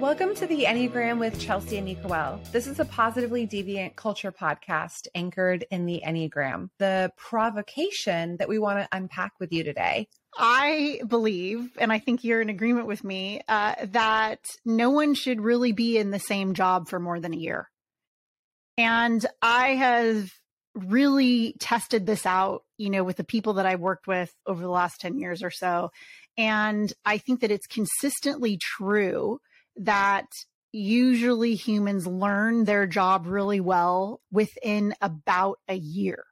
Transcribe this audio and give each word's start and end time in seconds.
Welcome 0.00 0.34
to 0.34 0.46
the 0.46 0.64
Enneagram 0.64 1.18
with 1.18 1.40
Chelsea 1.40 1.78
and 1.78 1.86
Nicole. 1.86 2.38
This 2.52 2.66
is 2.66 2.78
a 2.78 2.84
positively 2.84 3.46
deviant 3.46 3.96
culture 3.96 4.30
podcast 4.30 5.06
anchored 5.14 5.64
in 5.70 5.86
the 5.86 6.02
Enneagram. 6.06 6.68
The 6.78 7.10
provocation 7.16 8.36
that 8.36 8.46
we 8.46 8.58
want 8.58 8.78
to 8.78 8.88
unpack 8.92 9.32
with 9.40 9.54
you 9.54 9.64
today. 9.64 10.08
I 10.36 11.00
believe, 11.08 11.70
and 11.78 11.90
I 11.90 11.98
think 11.98 12.24
you're 12.24 12.42
in 12.42 12.50
agreement 12.50 12.86
with 12.86 13.04
me, 13.04 13.40
uh, 13.48 13.74
that 13.86 14.40
no 14.66 14.90
one 14.90 15.14
should 15.14 15.40
really 15.40 15.72
be 15.72 15.96
in 15.96 16.10
the 16.10 16.18
same 16.18 16.52
job 16.52 16.88
for 16.88 17.00
more 17.00 17.18
than 17.18 17.32
a 17.32 17.38
year. 17.38 17.70
And 18.76 19.24
I 19.40 19.68
have 19.76 20.30
really 20.74 21.56
tested 21.58 22.04
this 22.04 22.26
out, 22.26 22.64
you 22.76 22.90
know, 22.90 23.02
with 23.02 23.16
the 23.16 23.24
people 23.24 23.54
that 23.54 23.64
I've 23.64 23.80
worked 23.80 24.06
with 24.06 24.30
over 24.46 24.60
the 24.60 24.68
last 24.68 25.00
10 25.00 25.18
years 25.18 25.42
or 25.42 25.50
so. 25.50 25.90
And 26.36 26.92
I 27.06 27.16
think 27.16 27.40
that 27.40 27.50
it's 27.50 27.66
consistently 27.66 28.58
true 28.60 29.40
that 29.78 30.26
usually 30.72 31.54
humans 31.54 32.06
learn 32.06 32.64
their 32.64 32.86
job 32.86 33.26
really 33.26 33.60
well 33.60 34.20
within 34.30 34.94
about 35.00 35.58
a 35.68 35.74
year. 35.74 36.24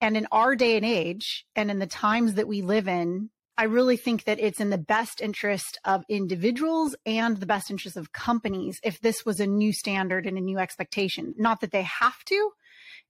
And 0.00 0.16
in 0.16 0.26
our 0.30 0.54
day 0.54 0.76
and 0.76 0.84
age, 0.84 1.44
and 1.56 1.70
in 1.70 1.78
the 1.78 1.86
times 1.86 2.34
that 2.34 2.48
we 2.48 2.62
live 2.62 2.88
in, 2.88 3.30
I 3.56 3.64
really 3.64 3.96
think 3.96 4.24
that 4.24 4.38
it's 4.38 4.60
in 4.60 4.70
the 4.70 4.78
best 4.78 5.20
interest 5.20 5.80
of 5.84 6.04
individuals 6.08 6.94
and 7.04 7.36
the 7.36 7.46
best 7.46 7.70
interest 7.72 7.96
of 7.96 8.12
companies 8.12 8.78
if 8.84 9.00
this 9.00 9.26
was 9.26 9.40
a 9.40 9.46
new 9.46 9.72
standard 9.72 10.26
and 10.26 10.38
a 10.38 10.40
new 10.40 10.58
expectation. 10.58 11.34
Not 11.36 11.60
that 11.62 11.72
they 11.72 11.82
have 11.82 12.22
to, 12.26 12.50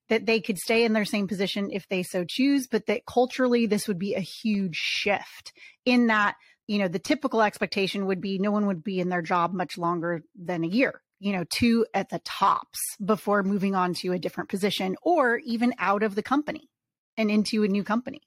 that 0.09 0.25
they 0.25 0.41
could 0.41 0.57
stay 0.57 0.83
in 0.83 0.93
their 0.93 1.05
same 1.05 1.27
position 1.27 1.69
if 1.71 1.87
they 1.87 2.01
so 2.01 2.25
choose, 2.27 2.67
but 2.67 2.87
that 2.87 3.05
culturally 3.05 3.67
this 3.67 3.87
would 3.87 3.99
be 3.99 4.15
a 4.15 4.21
huge 4.21 4.75
shift 4.75 5.53
in 5.85 6.07
that 6.07 6.35
you 6.69 6.77
know, 6.77 6.87
the 6.87 6.99
typical 6.99 7.41
expectation 7.41 8.05
would 8.05 8.21
be 8.21 8.37
no 8.37 8.51
one 8.51 8.67
would 8.67 8.83
be 8.83 8.99
in 8.99 9.09
their 9.09 9.23
job 9.23 9.53
much 9.53 9.75
longer 9.75 10.21
than 10.39 10.63
a 10.63 10.67
year, 10.67 11.01
you 11.19 11.33
know, 11.33 11.43
two 11.49 11.83
at 11.95 12.09
the 12.09 12.19
tops 12.19 12.79
before 13.03 13.41
moving 13.41 13.73
on 13.73 13.95
to 13.95 14.13
a 14.13 14.19
different 14.19 14.51
position 14.51 14.95
or 15.01 15.37
even 15.39 15.73
out 15.79 16.03
of 16.03 16.13
the 16.13 16.21
company 16.21 16.69
and 17.17 17.31
into 17.31 17.63
a 17.63 17.67
new 17.67 17.83
company. 17.83 18.21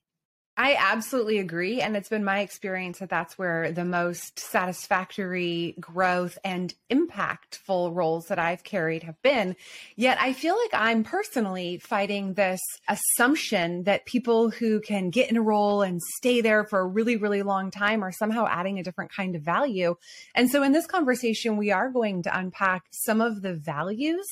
I 0.55 0.77
absolutely 0.78 1.39
agree. 1.39 1.81
And 1.81 1.97
it's 1.97 2.11
been 2.11 2.25
my 2.25 2.41
experience 2.41 2.98
that 2.98 3.08
that's 3.08 3.39
where 3.39 3.72
the 3.72 3.86
most 3.86 4.39
satisfactory 4.39 5.75
growth 5.81 6.36
and 6.45 6.75
impactful 6.91 7.95
roles 7.95 8.27
that 8.27 8.39
I've 8.39 8.62
carried 8.62 9.03
have 9.05 9.20
been. 9.23 9.56
Yet 9.97 10.19
I 10.20 10.34
feel 10.34 10.55
like 10.55 10.75
I'm 10.75 11.05
personally 11.05 11.78
fighting 11.78 12.34
this 12.34 12.61
assumption 12.86 13.84
that 13.84 14.05
people 14.05 14.50
who 14.50 14.83
can 14.83 15.08
get 15.08 15.30
in 15.30 15.39
a 15.39 15.42
role 15.42 15.80
and 15.80 16.03
stay 16.19 16.42
there 16.42 16.64
for 16.64 16.80
a 16.80 16.86
really, 16.86 17.17
really 17.17 17.42
long 17.42 17.70
time 17.70 18.05
are 18.05 18.12
somehow 18.12 18.47
adding 18.47 18.78
a 18.78 18.84
different 18.84 19.11
kind 19.11 19.34
of 19.34 19.41
value. 19.41 19.95
And 20.34 20.50
so 20.50 20.62
in 20.62 20.73
this 20.73 20.86
conversation, 20.86 21.56
we 21.56 21.70
are 21.70 21.89
going 21.89 22.25
to 22.25 22.39
unpack 22.39 22.84
some 22.91 23.23
of 23.23 23.41
the 23.41 23.55
values 23.55 24.27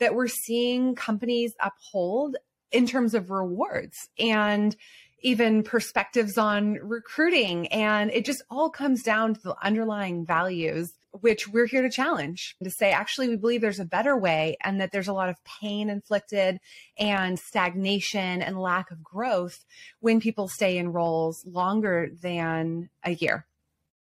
that 0.00 0.16
we're 0.16 0.26
seeing 0.26 0.96
companies 0.96 1.54
uphold 1.60 2.36
in 2.72 2.86
terms 2.86 3.14
of 3.14 3.30
rewards 3.30 3.96
and 4.18 4.76
even 5.22 5.62
perspectives 5.62 6.38
on 6.38 6.74
recruiting. 6.74 7.66
And 7.68 8.10
it 8.10 8.24
just 8.24 8.42
all 8.50 8.70
comes 8.70 9.02
down 9.02 9.34
to 9.34 9.40
the 9.40 9.56
underlying 9.62 10.24
values, 10.24 10.92
which 11.12 11.48
we're 11.48 11.66
here 11.66 11.82
to 11.82 11.90
challenge 11.90 12.56
to 12.62 12.70
say, 12.70 12.92
actually, 12.92 13.28
we 13.28 13.36
believe 13.36 13.60
there's 13.60 13.80
a 13.80 13.84
better 13.84 14.16
way 14.16 14.56
and 14.62 14.80
that 14.80 14.92
there's 14.92 15.08
a 15.08 15.12
lot 15.12 15.28
of 15.28 15.36
pain 15.44 15.90
inflicted 15.90 16.58
and 16.98 17.38
stagnation 17.38 18.42
and 18.42 18.58
lack 18.58 18.90
of 18.90 19.02
growth 19.02 19.64
when 20.00 20.20
people 20.20 20.48
stay 20.48 20.78
in 20.78 20.92
roles 20.92 21.44
longer 21.46 22.08
than 22.22 22.88
a 23.04 23.12
year. 23.12 23.46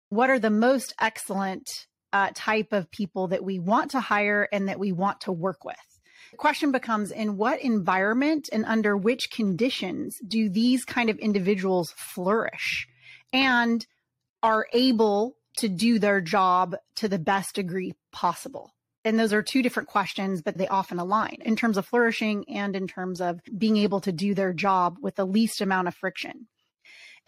What 0.10 0.30
are 0.30 0.40
the 0.40 0.50
most 0.50 0.94
excellent 1.00 1.70
uh, 2.14 2.32
type 2.36 2.74
of 2.74 2.92
people 2.92 3.30
that 3.30 3.44
we 3.44 3.60
want 3.60 3.92
to 3.92 4.00
hire 4.00 4.48
and 4.52 4.68
that 4.68 4.80
we 4.80 4.92
want 4.92 5.22
to 5.22 5.32
work 5.32 5.64
with? 5.64 5.91
The 6.32 6.38
question 6.38 6.72
becomes 6.72 7.12
in 7.12 7.38
what 7.38 7.62
environment 7.62 8.50
and 8.52 8.66
under 8.66 8.96
which 8.96 9.30
conditions 9.32 10.18
do 10.26 10.50
these 10.50 10.86
kind 10.86 11.10
of 11.10 11.18
individuals 11.20 11.94
flourish 11.98 12.88
and 13.34 13.86
are 14.42 14.68
able 14.74 15.36
to 15.58 15.68
do 15.68 16.00
their 16.00 16.22
job 16.22 16.76
to 16.96 17.08
the 17.08 17.20
best 17.20 17.56
degree 17.56 17.94
possible? 18.12 18.74
And 19.04 19.20
those 19.20 19.34
are 19.34 19.42
two 19.42 19.62
different 19.62 19.90
questions, 19.90 20.42
but 20.42 20.58
they 20.58 20.68
often 20.68 21.00
align 21.00 21.38
in 21.42 21.56
terms 21.56 21.78
of 21.78 21.86
flourishing 21.86 22.46
and 22.48 22.76
in 22.76 22.88
terms 22.88 23.20
of 23.20 23.42
being 23.58 23.78
able 23.78 24.00
to 24.02 24.12
do 24.12 24.34
their 24.34 24.54
job 24.54 24.98
with 25.02 25.16
the 25.16 25.26
least 25.26 25.60
amount 25.60 25.88
of 25.88 25.96
friction. 25.96 26.48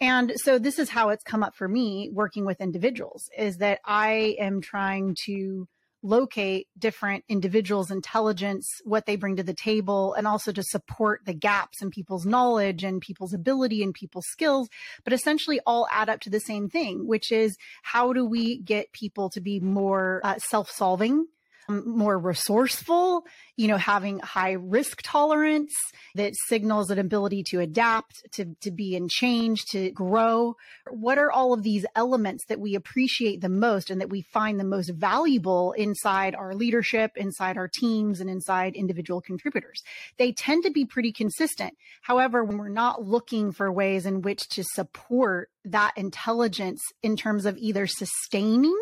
And 0.00 0.32
so 0.36 0.58
this 0.58 0.78
is 0.78 0.88
how 0.88 1.10
it's 1.10 1.24
come 1.24 1.42
up 1.42 1.54
for 1.54 1.68
me 1.68 2.10
working 2.12 2.44
with 2.44 2.60
individuals 2.60 3.28
is 3.36 3.58
that 3.58 3.80
I 3.84 4.36
am 4.38 4.60
trying 4.60 5.16
to 5.26 5.68
locate 6.04 6.68
different 6.78 7.24
individuals' 7.28 7.90
intelligence, 7.90 8.68
what 8.84 9.06
they 9.06 9.16
bring 9.16 9.36
to 9.36 9.42
the 9.42 9.54
table, 9.54 10.12
and 10.14 10.26
also 10.26 10.52
to 10.52 10.62
support 10.62 11.22
the 11.24 11.32
gaps 11.32 11.80
in 11.82 11.90
people's 11.90 12.26
knowledge 12.26 12.84
and 12.84 13.00
people's 13.00 13.32
ability 13.32 13.82
and 13.82 13.94
people's 13.94 14.26
skills, 14.26 14.68
but 15.02 15.14
essentially 15.14 15.58
all 15.66 15.88
add 15.90 16.10
up 16.10 16.20
to 16.20 16.30
the 16.30 16.40
same 16.40 16.68
thing, 16.68 17.06
which 17.06 17.32
is 17.32 17.56
how 17.82 18.12
do 18.12 18.24
we 18.24 18.58
get 18.58 18.92
people 18.92 19.30
to 19.30 19.40
be 19.40 19.58
more 19.58 20.20
uh, 20.22 20.38
self 20.38 20.70
solving? 20.70 21.26
More 21.68 22.18
resourceful, 22.18 23.24
you 23.56 23.68
know, 23.68 23.76
having 23.76 24.18
high 24.20 24.52
risk 24.52 25.00
tolerance 25.02 25.72
that 26.14 26.32
signals 26.46 26.90
an 26.90 26.98
ability 26.98 27.42
to 27.50 27.60
adapt, 27.60 28.22
to, 28.32 28.54
to 28.60 28.70
be 28.70 28.94
in 28.96 29.08
change, 29.08 29.64
to 29.66 29.90
grow. 29.92 30.56
What 30.90 31.18
are 31.18 31.30
all 31.30 31.52
of 31.52 31.62
these 31.62 31.86
elements 31.94 32.44
that 32.48 32.60
we 32.60 32.74
appreciate 32.74 33.40
the 33.40 33.48
most 33.48 33.90
and 33.90 34.00
that 34.00 34.10
we 34.10 34.22
find 34.22 34.58
the 34.58 34.64
most 34.64 34.90
valuable 34.90 35.72
inside 35.72 36.34
our 36.34 36.54
leadership, 36.54 37.12
inside 37.16 37.56
our 37.56 37.68
teams, 37.68 38.20
and 38.20 38.28
inside 38.28 38.74
individual 38.74 39.20
contributors? 39.20 39.82
They 40.18 40.32
tend 40.32 40.64
to 40.64 40.70
be 40.70 40.84
pretty 40.84 41.12
consistent. 41.12 41.74
However, 42.02 42.44
when 42.44 42.58
we're 42.58 42.68
not 42.68 43.02
looking 43.02 43.52
for 43.52 43.72
ways 43.72 44.06
in 44.06 44.22
which 44.22 44.48
to 44.50 44.64
support 44.64 45.50
that 45.64 45.92
intelligence 45.96 46.82
in 47.02 47.16
terms 47.16 47.46
of 47.46 47.56
either 47.56 47.86
sustaining 47.86 48.78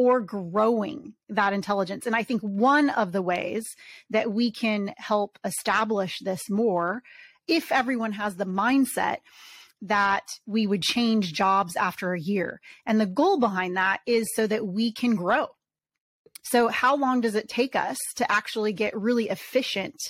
or 0.00 0.18
growing 0.18 1.12
that 1.28 1.52
intelligence. 1.52 2.06
And 2.06 2.16
I 2.16 2.22
think 2.22 2.40
one 2.40 2.88
of 2.88 3.12
the 3.12 3.20
ways 3.20 3.66
that 4.08 4.32
we 4.32 4.50
can 4.50 4.94
help 4.96 5.38
establish 5.44 6.20
this 6.20 6.48
more, 6.48 7.02
if 7.46 7.70
everyone 7.70 8.12
has 8.12 8.36
the 8.36 8.46
mindset 8.46 9.18
that 9.82 10.26
we 10.46 10.66
would 10.66 10.80
change 10.80 11.34
jobs 11.34 11.76
after 11.76 12.14
a 12.14 12.20
year. 12.20 12.62
And 12.86 12.98
the 12.98 13.04
goal 13.04 13.38
behind 13.38 13.76
that 13.76 14.00
is 14.06 14.34
so 14.34 14.46
that 14.46 14.66
we 14.66 14.90
can 14.90 15.16
grow. 15.16 15.48
So, 16.44 16.68
how 16.68 16.96
long 16.96 17.20
does 17.20 17.34
it 17.34 17.50
take 17.50 17.76
us 17.76 17.98
to 18.16 18.32
actually 18.32 18.72
get 18.72 18.98
really 18.98 19.28
efficient 19.28 20.00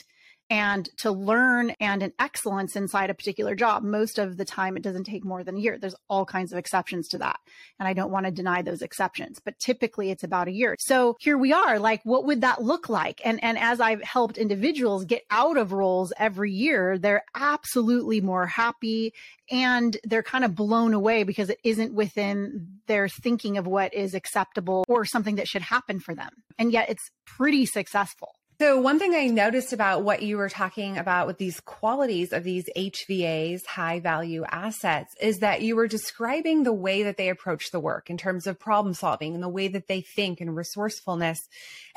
and 0.50 0.88
to 0.99 1.12
learn 1.12 1.71
and 1.81 2.03
an 2.03 2.12
excellence 2.19 2.75
inside 2.75 3.09
a 3.09 3.15
particular 3.15 3.55
job. 3.55 3.84
Most 3.84 4.19
of 4.19 4.37
the 4.37 4.44
time, 4.44 4.77
it 4.77 4.83
doesn't 4.83 5.05
take 5.05 5.25
more 5.25 5.44
than 5.44 5.56
a 5.56 5.61
year. 5.61 5.78
There's 5.78 5.94
all 6.09 6.27
kinds 6.27 6.53
of 6.53 6.59
exceptions 6.59 7.06
to 7.09 7.19
that. 7.19 7.38
And 7.78 7.87
I 7.87 7.93
don't 7.93 8.11
want 8.11 8.27
to 8.27 8.33
deny 8.33 8.61
those 8.61 8.83
exceptions, 8.83 9.38
but 9.43 9.59
typically 9.61 10.11
it's 10.11 10.25
about 10.25 10.49
a 10.49 10.53
year. 10.53 10.75
So 10.81 11.16
here 11.21 11.38
we 11.38 11.53
are. 11.53 11.78
Like, 11.78 12.00
what 12.03 12.25
would 12.25 12.41
that 12.41 12.62
look 12.62 12.88
like? 12.88 13.21
And, 13.25 13.43
and 13.44 13.56
as 13.59 13.81
I've 13.81 14.03
helped 14.03 14.38
individuals 14.38 15.05
get 15.05 15.22
out 15.31 15.56
of 15.56 15.72
roles 15.72 16.12
every 16.19 16.53
year, 16.53 16.99
they're 16.99 17.25
absolutely 17.34 18.21
more 18.21 18.47
happy 18.47 19.15
and 19.53 19.97
they're 20.05 20.22
kind 20.22 20.44
of 20.44 20.56
blown 20.56 20.94
away 20.94 21.22
because 21.22 21.49
it 21.49 21.59
isn't 21.62 21.94
within 21.94 22.81
their 22.87 23.09
thinking 23.09 23.56
of 23.56 23.67
what 23.67 23.94
is 23.94 24.15
acceptable 24.15 24.84
or 24.88 25.05
something 25.05 25.37
that 25.37 25.47
should 25.49 25.62
happen 25.62 26.00
for 26.00 26.15
them. 26.15 26.31
And 26.59 26.72
yet 26.72 26.91
it's 26.91 27.11
pretty 27.25 27.67
successful. 27.67 28.34
So, 28.60 28.78
one 28.78 28.98
thing 28.98 29.15
I 29.15 29.28
noticed 29.28 29.72
about 29.72 30.04
what 30.04 30.21
you 30.21 30.37
were 30.37 30.50
talking 30.50 30.98
about 30.98 31.26
with 31.26 31.38
these 31.38 31.60
qualities 31.60 32.31
of 32.31 32.44
these 32.44 32.69
HVAs, 32.76 33.65
high 33.65 34.00
value 34.00 34.44
assets, 34.50 35.15
is 35.19 35.38
that 35.38 35.62
you 35.62 35.76
were 35.76 35.88
describing 35.88 36.62
the 36.62 36.72
way 36.75 37.03
that 37.04 37.16
they 37.16 37.31
approach 37.31 37.70
the 37.70 37.81
work 37.81 38.11
in 38.11 38.19
terms 38.19 38.46
of 38.46 38.58
problem 38.58 38.93
solving 38.93 39.32
and 39.32 39.43
the 39.43 39.49
way 39.49 39.69
that 39.69 39.88
they 39.88 40.02
think 40.02 40.43
and 40.43 40.55
resourcefulness, 40.55 41.38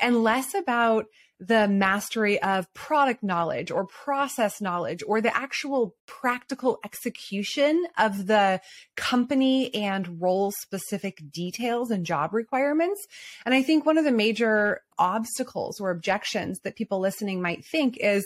and 0.00 0.22
less 0.22 0.54
about 0.54 1.04
the 1.40 1.66
mastery 1.66 2.40
of 2.42 2.72
product 2.74 3.22
knowledge 3.22 3.70
or 3.70 3.86
process 3.86 4.60
knowledge 4.60 5.02
or 5.06 5.20
the 5.20 5.36
actual 5.36 5.96
practical 6.06 6.78
execution 6.84 7.84
of 7.98 8.26
the 8.26 8.60
company 8.96 9.74
and 9.74 10.20
role 10.22 10.52
specific 10.52 11.20
details 11.32 11.90
and 11.90 12.06
job 12.06 12.32
requirements. 12.32 13.06
And 13.44 13.54
I 13.54 13.62
think 13.62 13.84
one 13.84 13.98
of 13.98 14.04
the 14.04 14.12
major 14.12 14.80
obstacles 14.98 15.80
or 15.80 15.90
objections 15.90 16.60
that 16.60 16.76
people 16.76 17.00
listening 17.00 17.42
might 17.42 17.64
think 17.64 17.96
is, 17.98 18.24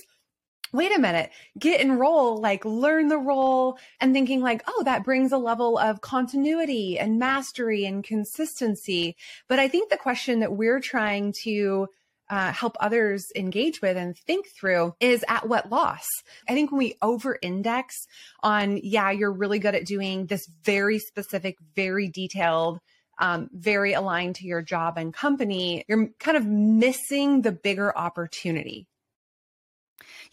wait 0.73 0.95
a 0.95 1.01
minute, 1.01 1.31
get 1.59 1.81
in 1.81 1.99
role, 1.99 2.39
like 2.41 2.63
learn 2.67 3.09
the 3.09 3.17
role 3.17 3.79
and 4.01 4.13
thinking 4.13 4.43
like, 4.43 4.63
oh, 4.69 4.83
that 4.85 5.03
brings 5.03 5.33
a 5.33 5.39
level 5.39 5.79
of 5.79 6.03
continuity 6.03 6.99
and 6.99 7.19
mastery 7.19 7.87
and 7.87 8.05
consistency. 8.05 9.17
But 9.49 9.59
I 9.59 9.69
think 9.69 9.89
the 9.89 9.97
question 9.97 10.41
that 10.41 10.53
we're 10.53 10.81
trying 10.81 11.33
to 11.45 11.89
uh, 12.31 12.53
help 12.53 12.77
others 12.81 13.27
engage 13.35 13.81
with 13.81 13.97
and 13.97 14.17
think 14.17 14.47
through 14.59 14.95
is 15.01 15.25
at 15.29 15.49
what 15.49 15.71
loss? 15.71 16.07
I 16.49 16.55
think 16.55 16.71
when 16.71 16.79
we 16.79 16.97
over 17.03 17.39
index 17.41 17.95
on, 18.43 18.81
yeah, 18.83 19.11
you're 19.11 19.33
really 19.33 19.59
good 19.59 19.75
at 19.75 19.87
doing 19.87 20.27
this 20.27 20.47
very 20.65 20.99
specific, 20.99 21.57
very 21.75 22.09
detailed 22.09 22.81
um, 23.19 23.49
very 23.53 23.93
aligned 23.93 24.37
to 24.37 24.47
your 24.47 24.63
job 24.63 24.97
and 24.97 25.13
company, 25.13 25.85
you're 25.89 26.09
kind 26.19 26.37
of 26.37 26.47
missing 26.47 27.43
the 27.43 27.53
bigger 27.53 27.97
opportunity. 27.97 28.87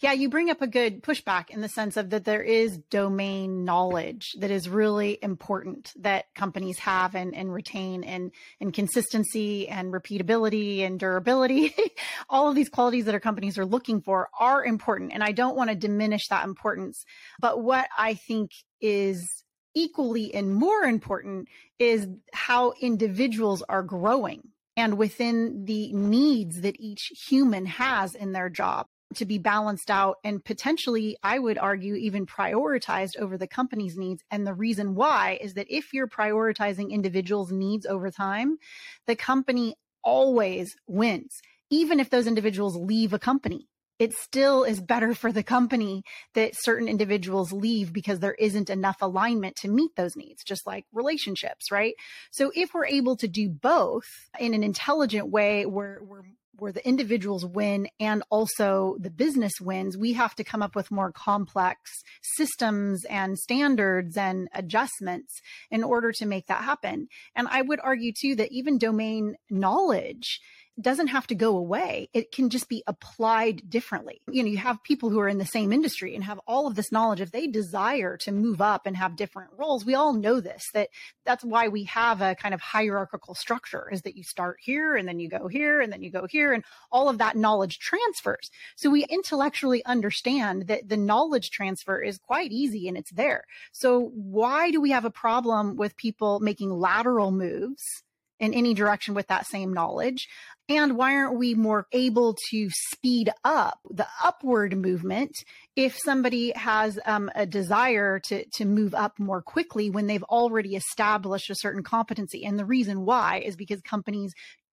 Yeah, 0.00 0.12
you 0.12 0.28
bring 0.28 0.50
up 0.50 0.62
a 0.62 0.66
good 0.66 1.02
pushback 1.02 1.50
in 1.50 1.60
the 1.60 1.68
sense 1.68 1.96
of 1.96 2.10
that 2.10 2.24
there 2.24 2.42
is 2.42 2.78
domain 2.90 3.64
knowledge 3.64 4.34
that 4.38 4.50
is 4.50 4.68
really 4.68 5.18
important 5.22 5.92
that 5.96 6.34
companies 6.34 6.78
have 6.78 7.14
and, 7.14 7.34
and 7.34 7.52
retain 7.52 8.04
and, 8.04 8.32
and 8.60 8.72
consistency 8.72 9.68
and 9.68 9.92
repeatability 9.92 10.80
and 10.80 10.98
durability. 10.98 11.74
All 12.28 12.48
of 12.48 12.54
these 12.54 12.68
qualities 12.68 13.06
that 13.06 13.14
our 13.14 13.20
companies 13.20 13.58
are 13.58 13.66
looking 13.66 14.00
for 14.00 14.28
are 14.38 14.64
important. 14.64 15.12
And 15.12 15.22
I 15.22 15.32
don't 15.32 15.56
want 15.56 15.70
to 15.70 15.76
diminish 15.76 16.28
that 16.28 16.44
importance. 16.44 17.04
But 17.40 17.62
what 17.62 17.88
I 17.96 18.14
think 18.14 18.50
is 18.80 19.26
equally 19.74 20.34
and 20.34 20.54
more 20.54 20.82
important 20.82 21.48
is 21.78 22.08
how 22.32 22.72
individuals 22.80 23.62
are 23.68 23.82
growing 23.82 24.48
and 24.76 24.98
within 24.98 25.64
the 25.64 25.92
needs 25.92 26.60
that 26.62 26.80
each 26.80 27.12
human 27.28 27.66
has 27.66 28.14
in 28.14 28.32
their 28.32 28.48
job 28.48 28.86
to 29.14 29.24
be 29.24 29.38
balanced 29.38 29.90
out 29.90 30.16
and 30.24 30.44
potentially, 30.44 31.16
I 31.22 31.38
would 31.38 31.58
argue, 31.58 31.94
even 31.94 32.26
prioritized 32.26 33.16
over 33.18 33.38
the 33.38 33.46
company's 33.46 33.96
needs. 33.96 34.22
And 34.30 34.46
the 34.46 34.54
reason 34.54 34.94
why 34.94 35.38
is 35.40 35.54
that 35.54 35.66
if 35.70 35.92
you're 35.92 36.08
prioritizing 36.08 36.90
individuals' 36.90 37.52
needs 37.52 37.86
over 37.86 38.10
time, 38.10 38.58
the 39.06 39.16
company 39.16 39.76
always 40.02 40.76
wins, 40.86 41.40
even 41.70 42.00
if 42.00 42.10
those 42.10 42.26
individuals 42.26 42.76
leave 42.76 43.12
a 43.12 43.18
company. 43.18 43.68
It 43.98 44.12
still 44.12 44.62
is 44.62 44.82
better 44.82 45.14
for 45.14 45.32
the 45.32 45.42
company 45.42 46.02
that 46.34 46.52
certain 46.54 46.86
individuals 46.86 47.50
leave 47.50 47.94
because 47.94 48.20
there 48.20 48.34
isn't 48.34 48.68
enough 48.68 48.98
alignment 49.00 49.56
to 49.56 49.68
meet 49.68 49.96
those 49.96 50.16
needs, 50.16 50.44
just 50.44 50.66
like 50.66 50.84
relationships, 50.92 51.70
right? 51.72 51.94
So 52.30 52.52
if 52.54 52.74
we're 52.74 52.86
able 52.86 53.16
to 53.16 53.26
do 53.26 53.48
both 53.48 54.04
in 54.38 54.52
an 54.52 54.62
intelligent 54.62 55.30
way 55.30 55.64
where 55.64 56.00
we're 56.02 56.24
where 56.58 56.72
the 56.72 56.86
individuals 56.86 57.44
win 57.44 57.88
and 58.00 58.22
also 58.30 58.96
the 58.98 59.10
business 59.10 59.52
wins, 59.60 59.96
we 59.96 60.12
have 60.14 60.34
to 60.36 60.44
come 60.44 60.62
up 60.62 60.74
with 60.74 60.90
more 60.90 61.12
complex 61.12 61.90
systems 62.22 63.04
and 63.04 63.38
standards 63.38 64.16
and 64.16 64.48
adjustments 64.54 65.40
in 65.70 65.84
order 65.84 66.12
to 66.12 66.26
make 66.26 66.46
that 66.46 66.64
happen. 66.64 67.08
And 67.34 67.48
I 67.48 67.62
would 67.62 67.80
argue 67.82 68.12
too 68.12 68.36
that 68.36 68.52
even 68.52 68.78
domain 68.78 69.36
knowledge 69.50 70.40
doesn't 70.80 71.08
have 71.08 71.26
to 71.28 71.34
go 71.34 71.56
away. 71.56 72.08
It 72.12 72.32
can 72.32 72.50
just 72.50 72.68
be 72.68 72.82
applied 72.86 73.68
differently. 73.68 74.20
You 74.30 74.42
know, 74.42 74.48
you 74.48 74.58
have 74.58 74.82
people 74.82 75.08
who 75.08 75.20
are 75.20 75.28
in 75.28 75.38
the 75.38 75.46
same 75.46 75.72
industry 75.72 76.14
and 76.14 76.22
have 76.24 76.40
all 76.46 76.66
of 76.66 76.74
this 76.74 76.92
knowledge. 76.92 77.20
If 77.20 77.30
they 77.30 77.46
desire 77.46 78.16
to 78.18 78.32
move 78.32 78.60
up 78.60 78.86
and 78.86 78.96
have 78.96 79.16
different 79.16 79.50
roles, 79.56 79.84
we 79.84 79.94
all 79.94 80.12
know 80.12 80.40
this, 80.40 80.64
that 80.74 80.90
that's 81.24 81.44
why 81.44 81.68
we 81.68 81.84
have 81.84 82.20
a 82.20 82.34
kind 82.34 82.54
of 82.54 82.60
hierarchical 82.60 83.34
structure 83.34 83.88
is 83.90 84.02
that 84.02 84.16
you 84.16 84.22
start 84.22 84.58
here 84.60 84.96
and 84.96 85.08
then 85.08 85.18
you 85.18 85.28
go 85.28 85.48
here 85.48 85.80
and 85.80 85.92
then 85.92 86.02
you 86.02 86.10
go 86.10 86.26
here 86.26 86.52
and 86.52 86.64
all 86.92 87.08
of 87.08 87.18
that 87.18 87.36
knowledge 87.36 87.78
transfers. 87.78 88.50
So 88.76 88.90
we 88.90 89.04
intellectually 89.04 89.84
understand 89.86 90.66
that 90.66 90.88
the 90.88 90.96
knowledge 90.96 91.50
transfer 91.50 92.02
is 92.02 92.18
quite 92.18 92.52
easy 92.52 92.86
and 92.86 92.98
it's 92.98 93.12
there. 93.12 93.44
So 93.72 94.12
why 94.14 94.70
do 94.70 94.80
we 94.80 94.90
have 94.90 95.04
a 95.04 95.10
problem 95.10 95.76
with 95.76 95.96
people 95.96 96.40
making 96.40 96.70
lateral 96.70 97.30
moves? 97.30 98.02
in 98.38 98.54
any 98.54 98.74
direction 98.74 99.14
with 99.14 99.28
that 99.28 99.46
same 99.46 99.72
knowledge? 99.72 100.28
And 100.68 100.96
why 100.96 101.14
aren't 101.14 101.38
we 101.38 101.54
more 101.54 101.86
able 101.92 102.36
to 102.50 102.68
speed 102.70 103.30
up 103.44 103.78
the 103.88 104.06
upward 104.22 104.76
movement 104.76 105.30
if 105.76 105.96
somebody 106.04 106.52
has 106.56 106.98
um, 107.06 107.30
a 107.36 107.46
desire 107.46 108.18
to, 108.26 108.44
to 108.54 108.64
move 108.64 108.92
up 108.92 109.18
more 109.20 109.42
quickly 109.42 109.90
when 109.90 110.08
they've 110.08 110.24
already 110.24 110.74
established 110.74 111.50
a 111.50 111.54
certain 111.54 111.84
competency? 111.84 112.44
And 112.44 112.58
the 112.58 112.64
reason 112.64 113.04
why 113.04 113.42
is 113.44 113.54
because 113.54 113.80
companies 113.80 114.32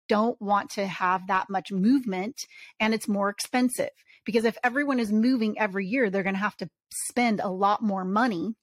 don't 0.10 0.42
want 0.42 0.72
to 0.72 0.88
have 0.88 1.28
that 1.28 1.50
much 1.50 1.72
movement 1.72 2.36
and 2.80 2.94
it's 2.94 3.08
more 3.08 3.30
expensive. 3.30 3.90
Because 4.26 4.46
if 4.46 4.58
everyone 4.64 5.00
is 5.00 5.12
moving 5.12 5.60
every 5.60 5.86
year, 5.86 6.10
they're 6.10 6.24
going 6.24 6.36
to 6.36 6.40
have 6.40 6.58
to 6.58 6.70
spend 6.92 7.40
a 7.40 7.50
lot 7.50 7.84
more 7.84 8.06
money 8.06 8.56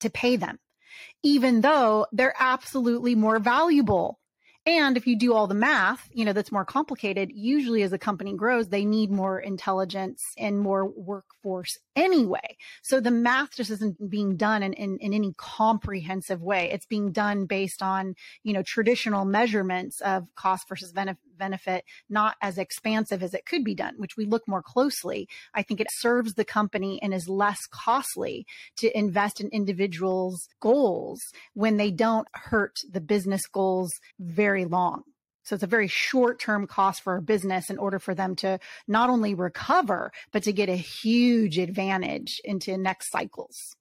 to 0.00 0.10
pay 0.10 0.36
them, 0.36 0.58
even 1.22 1.62
though 1.62 2.06
they're 2.12 2.34
absolutely 2.38 3.14
more 3.14 3.38
valuable 3.38 4.18
and 4.66 4.96
if 4.96 5.06
you 5.06 5.16
do 5.16 5.34
all 5.34 5.46
the 5.46 5.54
math, 5.54 6.08
you 6.12 6.24
know, 6.24 6.32
that's 6.32 6.52
more 6.52 6.64
complicated. 6.64 7.30
Usually 7.34 7.82
as 7.82 7.92
a 7.92 7.98
company 7.98 8.34
grows, 8.34 8.68
they 8.68 8.84
need 8.84 9.10
more 9.10 9.38
intelligence 9.38 10.22
and 10.38 10.58
more 10.58 10.88
workforce 10.88 11.78
anyway. 11.96 12.56
So 12.82 13.00
the 13.00 13.10
math 13.10 13.54
just 13.56 13.70
isn't 13.70 14.10
being 14.10 14.36
done 14.36 14.62
in, 14.62 14.72
in, 14.74 14.98
in 14.98 15.14
any 15.14 15.34
comprehensive 15.36 16.42
way. 16.42 16.70
It's 16.70 16.86
being 16.86 17.12
done 17.12 17.46
based 17.46 17.82
on, 17.82 18.14
you 18.42 18.52
know, 18.52 18.62
traditional 18.62 19.24
measurements 19.24 20.00
of 20.00 20.26
cost 20.34 20.68
versus 20.68 20.92
benefit 20.92 21.18
benefit 21.36 21.84
not 22.08 22.36
as 22.40 22.58
expansive 22.58 23.22
as 23.22 23.34
it 23.34 23.46
could 23.46 23.64
be 23.64 23.74
done, 23.74 23.94
which 23.96 24.16
we 24.16 24.24
look 24.24 24.46
more 24.46 24.62
closely. 24.62 25.28
I 25.54 25.62
think 25.62 25.80
it 25.80 25.88
serves 25.90 26.34
the 26.34 26.44
company 26.44 27.00
and 27.02 27.12
is 27.12 27.28
less 27.28 27.66
costly 27.70 28.46
to 28.76 28.96
invest 28.96 29.40
in 29.40 29.48
individuals' 29.48 30.48
goals 30.60 31.20
when 31.54 31.76
they 31.76 31.90
don't 31.90 32.28
hurt 32.32 32.80
the 32.90 33.00
business 33.00 33.46
goals 33.46 33.92
very 34.18 34.64
long. 34.64 35.02
So 35.44 35.54
it's 35.54 35.62
a 35.62 35.68
very 35.68 35.88
short 35.88 36.38
term 36.40 36.66
cost 36.66 37.02
for 37.02 37.16
a 37.16 37.22
business 37.22 37.70
in 37.70 37.78
order 37.78 37.98
for 37.98 38.14
them 38.14 38.34
to 38.36 38.58
not 38.88 39.10
only 39.10 39.34
recover, 39.34 40.12
but 40.32 40.42
to 40.44 40.52
get 40.52 40.68
a 40.68 40.76
huge 40.76 41.58
advantage 41.58 42.40
into 42.44 42.76
next 42.76 43.10
cycles. 43.10 43.76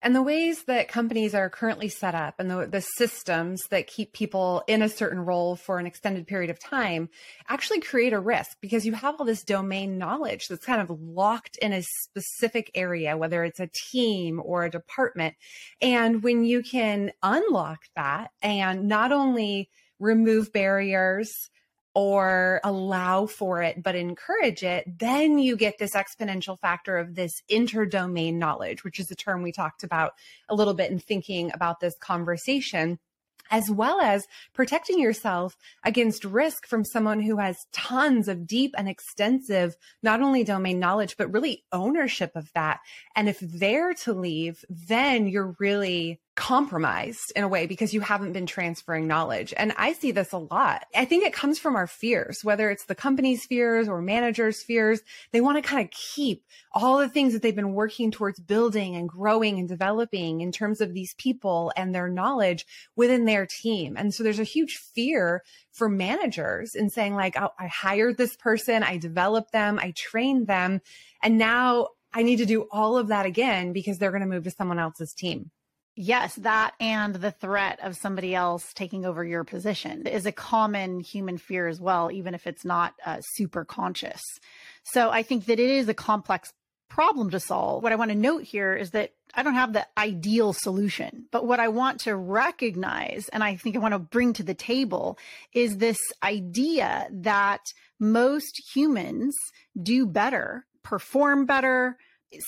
And 0.00 0.14
the 0.14 0.22
ways 0.22 0.62
that 0.64 0.86
companies 0.86 1.34
are 1.34 1.50
currently 1.50 1.88
set 1.88 2.14
up 2.14 2.36
and 2.38 2.48
the, 2.48 2.66
the 2.66 2.80
systems 2.80 3.62
that 3.70 3.88
keep 3.88 4.12
people 4.12 4.62
in 4.68 4.80
a 4.80 4.88
certain 4.88 5.18
role 5.18 5.56
for 5.56 5.80
an 5.80 5.86
extended 5.86 6.28
period 6.28 6.50
of 6.50 6.60
time 6.60 7.08
actually 7.48 7.80
create 7.80 8.12
a 8.12 8.20
risk 8.20 8.58
because 8.60 8.86
you 8.86 8.92
have 8.92 9.16
all 9.18 9.26
this 9.26 9.42
domain 9.42 9.98
knowledge 9.98 10.46
that's 10.46 10.64
kind 10.64 10.80
of 10.80 10.88
locked 11.00 11.56
in 11.56 11.72
a 11.72 11.82
specific 11.82 12.70
area, 12.76 13.16
whether 13.16 13.42
it's 13.42 13.58
a 13.58 13.70
team 13.90 14.40
or 14.44 14.64
a 14.64 14.70
department. 14.70 15.34
And 15.80 16.22
when 16.22 16.44
you 16.44 16.62
can 16.62 17.10
unlock 17.20 17.80
that 17.96 18.30
and 18.40 18.86
not 18.86 19.10
only 19.10 19.68
remove 19.98 20.52
barriers, 20.52 21.50
or 21.94 22.60
allow 22.62 23.26
for 23.26 23.60
it, 23.60 23.82
but 23.82 23.96
encourage 23.96 24.62
it, 24.62 24.86
then 25.00 25.36
you 25.38 25.56
get 25.56 25.78
this 25.78 25.94
exponential 25.94 26.56
factor 26.60 26.96
of 26.96 27.16
this 27.16 27.42
interdomain 27.50 28.34
knowledge, 28.34 28.84
which 28.84 29.00
is 29.00 29.10
a 29.10 29.16
term 29.16 29.42
we 29.42 29.50
talked 29.50 29.82
about 29.82 30.12
a 30.48 30.54
little 30.54 30.74
bit 30.74 30.92
in 30.92 31.00
thinking 31.00 31.50
about 31.52 31.80
this 31.80 31.96
conversation 31.98 33.00
as 33.50 33.70
well 33.70 34.00
as 34.00 34.28
protecting 34.52 35.00
yourself 35.00 35.56
against 35.82 36.24
risk 36.24 36.66
from 36.66 36.84
someone 36.84 37.20
who 37.20 37.38
has 37.38 37.66
tons 37.72 38.28
of 38.28 38.46
deep 38.46 38.74
and 38.76 38.88
extensive, 38.88 39.74
not 40.02 40.20
only 40.20 40.44
domain 40.44 40.78
knowledge, 40.78 41.16
but 41.16 41.32
really 41.32 41.64
ownership 41.72 42.30
of 42.36 42.52
that. 42.52 42.78
And 43.16 43.28
if 43.28 43.40
they're 43.40 43.94
to 43.94 44.12
leave, 44.12 44.64
then 44.68 45.26
you're 45.26 45.56
really 45.58 46.20
compromised 46.38 47.32
in 47.34 47.42
a 47.42 47.48
way 47.48 47.66
because 47.66 47.92
you 47.92 48.00
haven't 48.00 48.32
been 48.32 48.46
transferring 48.46 49.08
knowledge. 49.08 49.52
And 49.56 49.72
I 49.76 49.92
see 49.92 50.12
this 50.12 50.30
a 50.30 50.38
lot. 50.38 50.86
I 50.94 51.04
think 51.04 51.24
it 51.24 51.32
comes 51.32 51.58
from 51.58 51.74
our 51.74 51.88
fears, 51.88 52.44
whether 52.44 52.70
it's 52.70 52.84
the 52.84 52.94
company's 52.94 53.44
fears 53.44 53.88
or 53.88 54.00
managers' 54.00 54.62
fears. 54.62 55.00
They 55.32 55.40
want 55.40 55.56
to 55.56 55.68
kind 55.68 55.84
of 55.84 55.90
keep 55.90 56.44
all 56.72 56.98
the 56.98 57.08
things 57.08 57.32
that 57.32 57.42
they've 57.42 57.56
been 57.56 57.74
working 57.74 58.12
towards 58.12 58.38
building 58.38 58.94
and 58.94 59.08
growing 59.08 59.58
and 59.58 59.68
developing 59.68 60.40
in 60.40 60.52
terms 60.52 60.80
of 60.80 60.94
these 60.94 61.12
people 61.14 61.72
and 61.76 61.92
their 61.92 62.08
knowledge 62.08 62.64
within 62.94 63.24
their 63.24 63.44
team. 63.44 63.96
And 63.96 64.14
so 64.14 64.22
there's 64.22 64.38
a 64.38 64.44
huge 64.44 64.76
fear 64.76 65.42
for 65.72 65.88
managers 65.88 66.76
in 66.76 66.88
saying 66.88 67.16
like, 67.16 67.36
oh, 67.36 67.50
I 67.58 67.66
hired 67.66 68.16
this 68.16 68.36
person, 68.36 68.84
I 68.84 68.96
developed 68.96 69.50
them, 69.50 69.80
I 69.82 69.92
trained 69.96 70.46
them, 70.46 70.82
and 71.20 71.36
now 71.36 71.88
I 72.12 72.22
need 72.22 72.36
to 72.36 72.46
do 72.46 72.68
all 72.70 72.96
of 72.96 73.08
that 73.08 73.26
again 73.26 73.72
because 73.72 73.98
they're 73.98 74.12
going 74.12 74.20
to 74.20 74.28
move 74.28 74.44
to 74.44 74.52
someone 74.52 74.78
else's 74.78 75.12
team. 75.12 75.50
Yes, 76.00 76.36
that 76.36 76.74
and 76.78 77.16
the 77.16 77.32
threat 77.32 77.80
of 77.82 77.96
somebody 77.96 78.32
else 78.32 78.72
taking 78.72 79.04
over 79.04 79.24
your 79.24 79.42
position 79.42 80.06
is 80.06 80.26
a 80.26 80.32
common 80.32 81.00
human 81.00 81.38
fear 81.38 81.66
as 81.66 81.80
well, 81.80 82.12
even 82.12 82.34
if 82.34 82.46
it's 82.46 82.64
not 82.64 82.94
uh, 83.04 83.16
super 83.34 83.64
conscious. 83.64 84.22
So 84.84 85.10
I 85.10 85.24
think 85.24 85.46
that 85.46 85.58
it 85.58 85.68
is 85.68 85.88
a 85.88 85.94
complex 85.94 86.52
problem 86.88 87.30
to 87.30 87.40
solve. 87.40 87.82
What 87.82 87.90
I 87.90 87.96
want 87.96 88.12
to 88.12 88.16
note 88.16 88.44
here 88.44 88.76
is 88.76 88.92
that 88.92 89.10
I 89.34 89.42
don't 89.42 89.54
have 89.54 89.72
the 89.72 89.88
ideal 89.98 90.52
solution, 90.52 91.26
but 91.32 91.48
what 91.48 91.58
I 91.58 91.66
want 91.66 91.98
to 92.02 92.14
recognize 92.14 93.28
and 93.30 93.42
I 93.42 93.56
think 93.56 93.74
I 93.74 93.80
want 93.80 93.94
to 93.94 93.98
bring 93.98 94.34
to 94.34 94.44
the 94.44 94.54
table 94.54 95.18
is 95.52 95.78
this 95.78 95.98
idea 96.22 97.08
that 97.10 97.62
most 97.98 98.70
humans 98.72 99.34
do 99.82 100.06
better, 100.06 100.64
perform 100.84 101.44
better, 101.44 101.96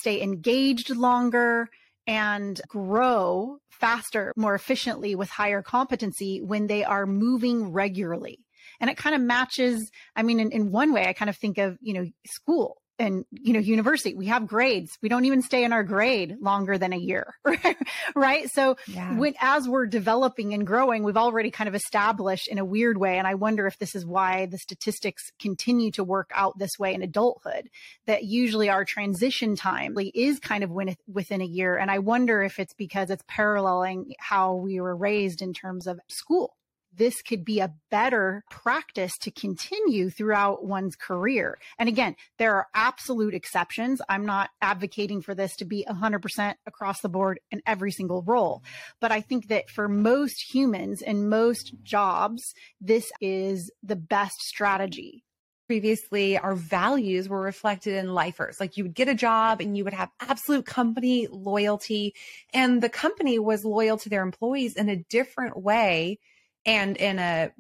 stay 0.02 0.22
engaged 0.22 0.90
longer, 0.94 1.68
and 2.06 2.60
grow 2.68 3.58
faster, 3.70 4.32
more 4.36 4.54
efficiently 4.54 5.14
with 5.14 5.30
higher 5.30 5.62
competency 5.62 6.40
when 6.42 6.66
they 6.66 6.84
are 6.84 7.06
moving 7.06 7.72
regularly. 7.72 8.38
And 8.80 8.90
it 8.90 8.96
kind 8.96 9.14
of 9.14 9.20
matches, 9.20 9.90
I 10.16 10.22
mean, 10.22 10.40
in, 10.40 10.50
in 10.52 10.70
one 10.70 10.92
way, 10.92 11.06
I 11.06 11.12
kind 11.12 11.28
of 11.28 11.36
think 11.36 11.58
of, 11.58 11.76
you 11.80 11.94
know, 11.94 12.06
school 12.26 12.79
in 13.00 13.24
you 13.30 13.54
know 13.54 13.58
university 13.58 14.14
we 14.14 14.26
have 14.26 14.46
grades. 14.46 14.98
We 15.02 15.08
don't 15.08 15.24
even 15.24 15.42
stay 15.42 15.64
in 15.64 15.72
our 15.72 15.82
grade 15.82 16.36
longer 16.40 16.76
than 16.78 16.92
a 16.92 16.98
year 16.98 17.34
right? 18.14 18.48
So 18.50 18.76
yeah. 18.86 19.16
when 19.16 19.34
as 19.40 19.68
we're 19.68 19.86
developing 19.86 20.52
and 20.54 20.66
growing 20.66 21.02
we've 21.02 21.16
already 21.16 21.50
kind 21.50 21.66
of 21.66 21.74
established 21.74 22.46
in 22.46 22.58
a 22.58 22.64
weird 22.64 22.98
way 22.98 23.16
and 23.16 23.26
i 23.26 23.34
wonder 23.34 23.66
if 23.66 23.78
this 23.78 23.94
is 23.94 24.04
why 24.04 24.46
the 24.46 24.58
statistics 24.58 25.32
continue 25.40 25.90
to 25.92 26.04
work 26.04 26.30
out 26.34 26.58
this 26.58 26.78
way 26.78 26.92
in 26.92 27.02
adulthood 27.02 27.70
that 28.06 28.24
usually 28.24 28.68
our 28.68 28.84
transition 28.84 29.56
time 29.56 29.96
is 30.14 30.38
kind 30.38 30.62
of 30.62 30.70
within 31.06 31.40
a 31.40 31.44
year. 31.44 31.76
And 31.76 31.90
i 31.90 31.98
wonder 31.98 32.42
if 32.42 32.58
it's 32.58 32.74
because 32.74 33.08
it's 33.10 33.24
paralleling 33.26 34.14
how 34.18 34.54
we 34.54 34.80
were 34.80 34.94
raised 34.94 35.40
in 35.40 35.54
terms 35.54 35.86
of 35.86 36.00
school 36.08 36.56
this 36.92 37.22
could 37.22 37.44
be 37.44 37.60
a 37.60 37.74
better 37.90 38.44
practice 38.50 39.16
to 39.18 39.30
continue 39.30 40.10
throughout 40.10 40.64
one's 40.64 40.96
career. 40.96 41.58
And 41.78 41.88
again, 41.88 42.16
there 42.38 42.56
are 42.56 42.68
absolute 42.74 43.34
exceptions. 43.34 44.02
I'm 44.08 44.26
not 44.26 44.50
advocating 44.60 45.22
for 45.22 45.34
this 45.34 45.56
to 45.56 45.64
be 45.64 45.86
100% 45.88 46.54
across 46.66 47.00
the 47.00 47.08
board 47.08 47.40
in 47.50 47.62
every 47.66 47.92
single 47.92 48.22
role. 48.22 48.62
But 49.00 49.12
I 49.12 49.20
think 49.20 49.48
that 49.48 49.70
for 49.70 49.88
most 49.88 50.54
humans 50.54 51.02
and 51.02 51.30
most 51.30 51.74
jobs, 51.82 52.54
this 52.80 53.10
is 53.20 53.70
the 53.82 53.96
best 53.96 54.42
strategy 54.42 55.24
previously 55.70 56.36
our 56.36 56.56
values 56.56 57.28
were 57.28 57.40
reflected 57.40 57.94
in 57.94 58.12
lifers. 58.12 58.58
Like 58.58 58.76
you 58.76 58.82
would 58.82 58.94
get 58.94 59.06
a 59.06 59.14
job 59.14 59.60
and 59.60 59.78
you 59.78 59.84
would 59.84 59.92
have 59.92 60.10
absolute 60.18 60.66
company 60.66 61.28
loyalty 61.30 62.12
and 62.52 62.82
the 62.82 62.88
company 62.88 63.38
was 63.38 63.64
loyal 63.64 63.96
to 63.98 64.08
their 64.08 64.24
employees 64.24 64.74
in 64.74 64.88
a 64.88 64.96
different 64.96 65.56
way 65.56 66.18
and 66.64 66.96
in 66.96 67.18
a, 67.18 67.50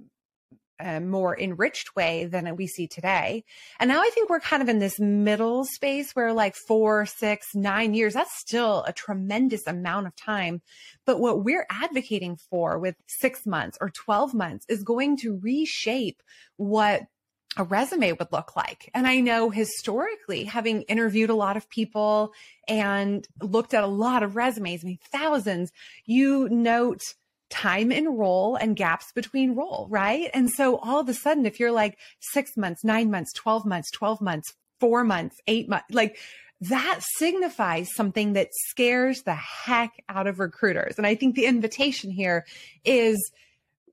a 0.80 1.00
more 1.00 1.38
enriched 1.38 1.94
way 1.94 2.24
than 2.24 2.56
we 2.56 2.66
see 2.66 2.86
today. 2.86 3.44
And 3.78 3.88
now 3.88 4.00
I 4.00 4.10
think 4.10 4.30
we're 4.30 4.40
kind 4.40 4.62
of 4.62 4.68
in 4.68 4.78
this 4.78 4.98
middle 4.98 5.64
space 5.64 6.12
where 6.12 6.32
like 6.32 6.54
four, 6.54 7.06
six, 7.06 7.48
nine 7.54 7.94
years, 7.94 8.14
that's 8.14 8.38
still 8.38 8.84
a 8.86 8.92
tremendous 8.92 9.66
amount 9.66 10.06
of 10.06 10.16
time. 10.16 10.62
But 11.04 11.20
what 11.20 11.44
we're 11.44 11.66
advocating 11.70 12.36
for 12.50 12.78
with 12.78 12.96
six 13.06 13.46
months 13.46 13.78
or 13.80 13.90
12 13.90 14.34
months 14.34 14.66
is 14.68 14.82
going 14.82 15.16
to 15.18 15.38
reshape 15.42 16.22
what 16.56 17.02
a 17.56 17.64
resume 17.64 18.12
would 18.12 18.32
look 18.32 18.54
like. 18.54 18.90
And 18.94 19.06
I 19.06 19.20
know 19.20 19.50
historically, 19.50 20.44
having 20.44 20.82
interviewed 20.82 21.30
a 21.30 21.34
lot 21.34 21.56
of 21.56 21.68
people 21.68 22.32
and 22.68 23.26
looked 23.42 23.74
at 23.74 23.82
a 23.82 23.88
lot 23.88 24.22
of 24.22 24.36
resumes, 24.36 24.84
I 24.84 24.86
mean, 24.86 24.98
thousands, 25.10 25.72
you 26.04 26.48
note 26.48 27.02
time 27.50 27.92
in 27.92 28.16
role 28.16 28.56
and 28.56 28.76
gaps 28.76 29.12
between 29.12 29.54
role, 29.54 29.86
right? 29.90 30.30
And 30.32 30.48
so 30.50 30.78
all 30.78 31.00
of 31.00 31.08
a 31.08 31.14
sudden, 31.14 31.46
if 31.46 31.60
you're 31.60 31.72
like 31.72 31.98
six 32.20 32.56
months, 32.56 32.84
nine 32.84 33.10
months, 33.10 33.32
12 33.34 33.66
months, 33.66 33.90
12 33.90 34.20
months, 34.20 34.54
four 34.78 35.04
months, 35.04 35.36
eight 35.46 35.68
months, 35.68 35.86
like 35.90 36.16
that 36.62 37.00
signifies 37.16 37.94
something 37.94 38.34
that 38.34 38.50
scares 38.52 39.22
the 39.22 39.34
heck 39.34 40.02
out 40.08 40.26
of 40.26 40.38
recruiters. 40.38 40.96
And 40.98 41.06
I 41.06 41.14
think 41.14 41.34
the 41.34 41.46
invitation 41.46 42.10
here 42.10 42.46
is 42.84 43.32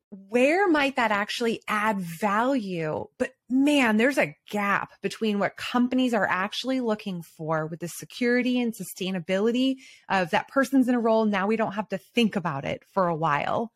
where 0.10 0.70
might 0.70 0.96
that 0.96 1.12
actually 1.12 1.62
add 1.68 2.00
value? 2.00 3.06
But 3.18 3.32
man, 3.50 3.98
there's 3.98 4.18
a 4.18 4.36
gap 4.50 4.92
between 5.02 5.40
what 5.40 5.58
companies 5.58 6.14
are 6.14 6.28
actually 6.28 6.80
looking 6.80 7.22
for 7.22 7.68
with 7.68 7.82
the 7.82 7.88
security 7.88 8.60
and 8.60 8.74
sustainability 8.74 9.76
of 10.10 10.30
that 10.30 10.48
person's 10.48 10.88
in 10.88 10.96
a 10.96 11.00
role. 11.00 11.26
Now 11.26 11.48
we 11.48 11.58
don't 11.58 11.74
have 11.74 11.90
to 11.90 11.98
think 11.98 12.36
about 12.36 12.66
it 12.66 12.84
for 12.94 13.08
a 13.08 13.16
while 13.16 13.72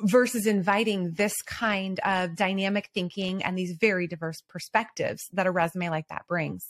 versus 0.00 0.46
inviting 0.46 1.12
this 1.12 1.34
kind 1.42 2.00
of 2.00 2.34
dynamic 2.34 2.90
thinking 2.92 3.42
and 3.44 3.56
these 3.56 3.76
very 3.80 4.06
diverse 4.06 4.42
perspectives 4.48 5.28
that 5.32 5.46
a 5.46 5.50
resume 5.50 5.90
like 5.90 6.08
that 6.08 6.26
brings 6.26 6.66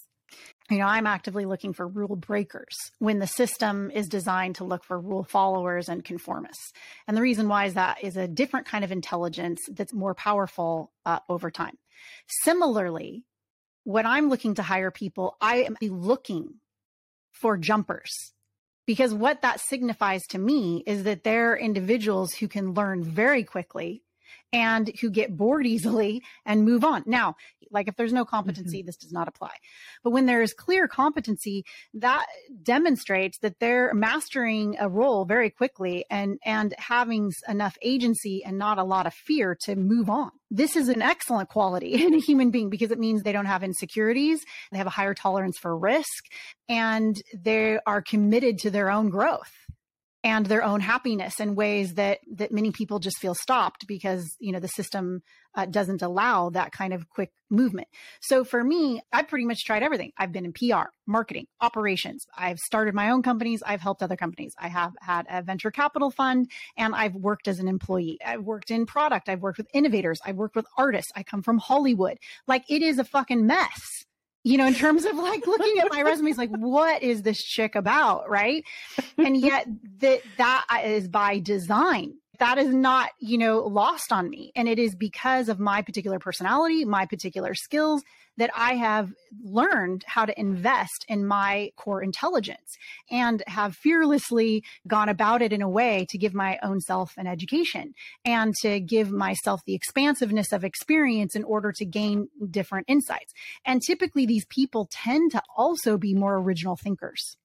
you 0.72 0.78
know, 0.78 0.86
I'm 0.86 1.06
actively 1.06 1.44
looking 1.44 1.72
for 1.72 1.86
rule 1.86 2.16
breakers 2.16 2.76
when 2.98 3.18
the 3.18 3.26
system 3.26 3.90
is 3.90 4.08
designed 4.08 4.56
to 4.56 4.64
look 4.64 4.84
for 4.84 4.98
rule 4.98 5.24
followers 5.24 5.88
and 5.88 6.04
conformists. 6.04 6.72
And 7.06 7.16
the 7.16 7.22
reason 7.22 7.48
why 7.48 7.66
is 7.66 7.74
that 7.74 8.02
is 8.02 8.16
a 8.16 8.28
different 8.28 8.66
kind 8.66 8.84
of 8.84 8.92
intelligence 8.92 9.60
that's 9.70 9.92
more 9.92 10.14
powerful 10.14 10.92
uh, 11.04 11.20
over 11.28 11.50
time. 11.50 11.78
Similarly, 12.42 13.24
when 13.84 14.06
I'm 14.06 14.28
looking 14.28 14.54
to 14.54 14.62
hire 14.62 14.90
people, 14.90 15.36
I 15.40 15.64
am 15.64 15.76
looking 15.80 16.54
for 17.32 17.56
jumpers 17.56 18.32
because 18.86 19.14
what 19.14 19.42
that 19.42 19.60
signifies 19.60 20.22
to 20.30 20.38
me 20.38 20.82
is 20.86 21.04
that 21.04 21.24
they're 21.24 21.56
individuals 21.56 22.34
who 22.34 22.48
can 22.48 22.74
learn 22.74 23.02
very 23.02 23.44
quickly 23.44 24.02
and 24.52 24.90
who 25.00 25.10
get 25.10 25.36
bored 25.36 25.66
easily 25.66 26.22
and 26.44 26.64
move 26.64 26.84
on. 26.84 27.02
Now, 27.06 27.36
like 27.72 27.88
if 27.88 27.96
there's 27.96 28.12
no 28.12 28.24
competency, 28.24 28.80
mm-hmm. 28.80 28.86
this 28.86 28.96
does 28.96 29.12
not 29.12 29.28
apply. 29.28 29.52
But 30.04 30.10
when 30.10 30.26
there 30.26 30.42
is 30.42 30.52
clear 30.52 30.86
competency, 30.86 31.64
that 31.94 32.26
demonstrates 32.62 33.38
that 33.38 33.58
they're 33.58 33.92
mastering 33.94 34.76
a 34.78 34.88
role 34.88 35.24
very 35.24 35.50
quickly 35.50 36.04
and 36.10 36.38
and 36.44 36.74
having 36.78 37.32
enough 37.48 37.76
agency 37.82 38.44
and 38.44 38.58
not 38.58 38.78
a 38.78 38.84
lot 38.84 39.06
of 39.06 39.14
fear 39.14 39.56
to 39.62 39.74
move 39.74 40.10
on. 40.10 40.30
This 40.50 40.76
is 40.76 40.88
an 40.88 41.00
excellent 41.00 41.48
quality 41.48 41.94
in 42.06 42.14
a 42.14 42.20
human 42.20 42.50
being 42.50 42.68
because 42.68 42.90
it 42.90 42.98
means 42.98 43.22
they 43.22 43.32
don't 43.32 43.46
have 43.46 43.64
insecurities, 43.64 44.44
they 44.70 44.78
have 44.78 44.86
a 44.86 44.90
higher 44.90 45.14
tolerance 45.14 45.58
for 45.58 45.76
risk, 45.76 46.26
and 46.68 47.20
they 47.34 47.78
are 47.86 48.02
committed 48.02 48.58
to 48.58 48.70
their 48.70 48.90
own 48.90 49.08
growth 49.08 49.50
and 50.24 50.46
their 50.46 50.62
own 50.62 50.80
happiness 50.80 51.40
in 51.40 51.54
ways 51.54 51.94
that 51.94 52.20
that 52.34 52.52
many 52.52 52.70
people 52.70 52.98
just 52.98 53.18
feel 53.18 53.34
stopped 53.34 53.86
because 53.86 54.36
you 54.38 54.52
know 54.52 54.60
the 54.60 54.68
system 54.68 55.22
uh, 55.54 55.66
doesn't 55.66 56.02
allow 56.02 56.50
that 56.50 56.72
kind 56.72 56.92
of 56.92 57.08
quick 57.10 57.30
movement. 57.50 57.88
So 58.20 58.44
for 58.44 58.64
me, 58.64 59.02
I've 59.12 59.28
pretty 59.28 59.44
much 59.44 59.64
tried 59.64 59.82
everything. 59.82 60.12
I've 60.16 60.32
been 60.32 60.46
in 60.46 60.52
PR, 60.52 60.88
marketing, 61.06 61.46
operations. 61.60 62.24
I've 62.36 62.58
started 62.58 62.94
my 62.94 63.10
own 63.10 63.22
companies. 63.22 63.62
I've 63.64 63.82
helped 63.82 64.02
other 64.02 64.16
companies. 64.16 64.54
I 64.58 64.68
have 64.68 64.94
had 65.00 65.26
a 65.28 65.42
venture 65.42 65.70
capital 65.70 66.10
fund 66.10 66.50
and 66.76 66.94
I've 66.94 67.14
worked 67.14 67.48
as 67.48 67.58
an 67.58 67.68
employee. 67.68 68.18
I've 68.24 68.42
worked 68.42 68.70
in 68.70 68.86
product. 68.86 69.28
I've 69.28 69.42
worked 69.42 69.58
with 69.58 69.68
innovators. 69.74 70.20
I've 70.24 70.36
worked 70.36 70.56
with 70.56 70.66
artists. 70.78 71.12
I 71.14 71.22
come 71.22 71.42
from 71.42 71.58
Hollywood. 71.58 72.18
Like 72.46 72.64
it 72.70 72.82
is 72.82 72.98
a 72.98 73.04
fucking 73.04 73.46
mess 73.46 74.06
you 74.44 74.58
know, 74.58 74.66
in 74.66 74.74
terms 74.74 75.04
of 75.04 75.16
like 75.16 75.46
looking 75.46 75.78
at 75.78 75.88
my 75.90 76.02
resume, 76.02 76.30
it's 76.30 76.38
like, 76.38 76.50
what 76.50 77.02
is 77.02 77.22
this 77.22 77.42
chick 77.42 77.74
about? 77.74 78.28
Right. 78.28 78.64
And 79.18 79.36
yet 79.36 79.66
that, 79.98 80.22
that 80.38 80.82
is 80.84 81.08
by 81.08 81.38
design. 81.38 82.14
That 82.42 82.58
is 82.58 82.74
not, 82.74 83.10
you 83.20 83.38
know, 83.38 83.60
lost 83.60 84.10
on 84.10 84.28
me. 84.28 84.50
And 84.56 84.68
it 84.68 84.80
is 84.80 84.96
because 84.96 85.48
of 85.48 85.60
my 85.60 85.80
particular 85.80 86.18
personality, 86.18 86.84
my 86.84 87.06
particular 87.06 87.54
skills, 87.54 88.02
that 88.36 88.50
I 88.52 88.74
have 88.74 89.12
learned 89.44 90.02
how 90.08 90.24
to 90.24 90.36
invest 90.36 91.04
in 91.06 91.24
my 91.24 91.70
core 91.76 92.02
intelligence 92.02 92.76
and 93.12 93.44
have 93.46 93.76
fearlessly 93.76 94.64
gone 94.88 95.08
about 95.08 95.40
it 95.40 95.52
in 95.52 95.62
a 95.62 95.68
way 95.68 96.04
to 96.10 96.18
give 96.18 96.34
my 96.34 96.58
own 96.64 96.80
self 96.80 97.12
an 97.16 97.28
education 97.28 97.94
and 98.24 98.52
to 98.62 98.80
give 98.80 99.12
myself 99.12 99.60
the 99.64 99.76
expansiveness 99.76 100.50
of 100.50 100.64
experience 100.64 101.36
in 101.36 101.44
order 101.44 101.70
to 101.70 101.84
gain 101.84 102.26
different 102.50 102.86
insights. 102.88 103.32
And 103.64 103.80
typically, 103.86 104.26
these 104.26 104.46
people 104.46 104.88
tend 104.90 105.30
to 105.30 105.42
also 105.56 105.96
be 105.96 106.12
more 106.12 106.38
original 106.38 106.74
thinkers 106.74 107.36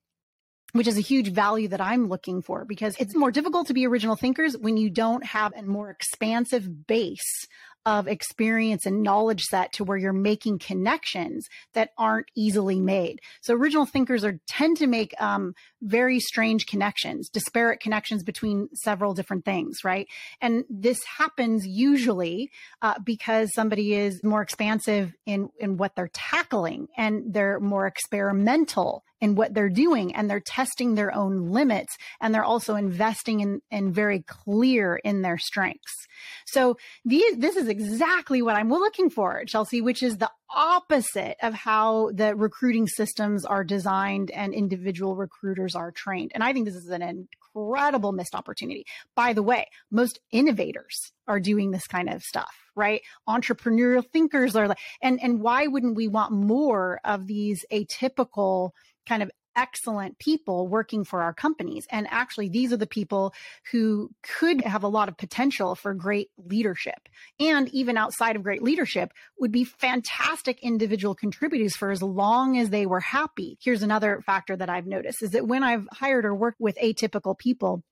which 0.78 0.88
is 0.88 0.98
a 0.98 1.02
huge 1.02 1.32
value 1.32 1.68
that 1.70 1.82
I'm 1.82 2.08
looking 2.08 2.42
for 2.42 2.66
because 2.66 2.96
it's 3.00 3.16
more 3.16 3.32
difficult 3.32 3.68
to 3.68 3.74
be 3.74 3.86
original 3.86 4.16
thinkers 4.16 4.58
when 4.58 4.78
you 4.78 4.90
don't 4.90 5.26
have 5.26 5.54
a 5.56 5.64
more 5.64 5.90
expansive 5.90 6.88
base 6.88 7.48
of 7.88 8.06
experience 8.06 8.86
and 8.86 9.02
knowledge 9.02 9.44
set 9.44 9.72
to 9.72 9.86
where 9.86 9.98
you're 9.98 10.12
making 10.12 10.60
connections 10.60 11.48
that 11.74 11.92
aren't 11.98 12.28
easily 12.36 12.82
made. 12.82 13.22
So 13.40 13.54
original 13.54 13.86
thinkers 13.86 14.26
are 14.26 14.42
tend 14.46 14.76
to 14.78 14.88
make 14.88 15.14
um, 15.22 15.54
very 15.82 16.20
strange 16.20 16.66
connections, 16.66 17.30
disparate 17.30 17.80
connections 17.80 18.24
between 18.24 18.68
several 18.74 19.14
different 19.14 19.46
things, 19.46 19.86
right? 19.86 20.06
And 20.42 20.66
this 20.70 21.02
happens 21.18 21.66
usually 21.66 22.52
uh, 22.82 22.96
because 23.06 23.54
somebody 23.54 23.94
is 23.94 24.22
more 24.22 24.42
expansive 24.42 25.14
in 25.26 25.48
in 25.58 25.78
what 25.78 25.96
they're 25.96 26.12
tackling 26.12 26.90
and 26.98 27.34
they're 27.34 27.62
more 27.62 27.88
experimental 27.88 29.06
in 29.22 29.36
what 29.36 29.54
they're 29.54 29.70
doing 29.70 30.16
and 30.16 30.30
they're 30.30 30.40
testing 30.40 30.96
their 30.96 31.14
own 31.14 31.50
limits 31.50 31.96
and 32.22 32.34
they're 32.34 32.44
also 32.44 32.76
investing 32.76 33.40
in 33.40 33.62
and 33.72 33.94
very 33.94 34.22
clear 34.22 34.98
in 34.98 35.22
their 35.22 35.38
strengths. 35.38 36.08
So 36.46 36.78
these, 37.06 37.38
this 37.38 37.56
is 37.56 37.68
exactly 37.68 38.42
what 38.42 38.56
I'm 38.56 38.70
looking 38.70 39.10
for, 39.10 39.44
Chelsea, 39.46 39.82
which 39.82 40.04
is 40.04 40.18
the 40.18 40.32
opposite 40.56 41.36
of 41.42 41.54
how 41.54 42.12
the 42.14 42.36
recruiting 42.36 42.88
systems 42.88 43.46
are 43.46 43.64
designed 43.64 44.32
and 44.32 44.54
individual 44.54 45.16
recruiters 45.16 45.76
are 45.76 45.92
trained. 45.92 46.32
And 46.34 46.44
I 46.44 46.54
think 46.54 46.66
this 46.66 46.76
is 46.76 46.90
an 46.90 47.02
incredible 47.02 48.12
missed 48.12 48.36
opportunity. 48.36 48.86
By 49.16 49.34
the 49.34 49.44
way, 49.44 49.68
most 49.92 50.20
innovators 50.32 51.12
are 51.28 51.40
doing 51.40 51.72
this 51.72 51.88
kind 51.88 52.10
of 52.10 52.22
stuff, 52.22 52.54
right? 52.76 53.02
Entrepreneurial 53.28 54.06
thinkers 54.06 54.56
are 54.56 54.68
like, 54.68 54.80
and, 55.02 55.20
and 55.22 55.42
why 55.42 55.68
wouldn't 55.68 55.96
we 55.96 56.08
want 56.08 56.32
more 56.32 57.00
of 57.04 57.28
these 57.28 57.66
atypical 57.72 58.72
kind 59.08 59.24
of 59.24 59.32
excellent 59.58 60.20
people 60.20 60.68
working 60.68 61.04
for 61.04 61.24
our 61.24 61.34
companies. 61.34 61.88
And 61.92 62.08
actually, 62.12 62.48
these 62.48 62.72
are 62.72 62.78
the 62.78 62.88
people 62.88 63.34
who 63.72 64.12
could 64.22 64.62
have 64.62 64.84
a 64.84 64.88
lot 64.88 65.10
of 65.10 65.18
potential 65.18 65.74
for 65.74 65.94
great 65.96 66.30
leadership. 66.38 67.10
And 67.40 67.68
even 67.70 67.98
outside 67.98 68.36
of 68.36 68.44
great 68.44 68.62
leadership, 68.62 69.12
would 69.40 69.52
be 69.52 69.64
fantastic 69.64 70.60
individual 70.62 71.16
contributors 71.16 71.76
for 71.76 71.90
as 71.90 72.04
long 72.04 72.58
as 72.58 72.70
they 72.70 72.86
were 72.86 73.00
happy. 73.00 73.58
Here's 73.62 73.84
another 73.84 74.22
factor 74.26 74.56
that 74.56 74.70
I've 74.70 74.88
noticed 74.88 75.24
is 75.24 75.32
that 75.32 75.48
when 75.48 75.64
I've 75.64 75.88
hired 75.92 76.26
or 76.26 76.36
worked 76.36 76.62
with 76.62 76.78
atypical 76.78 77.38
people, 77.38 77.84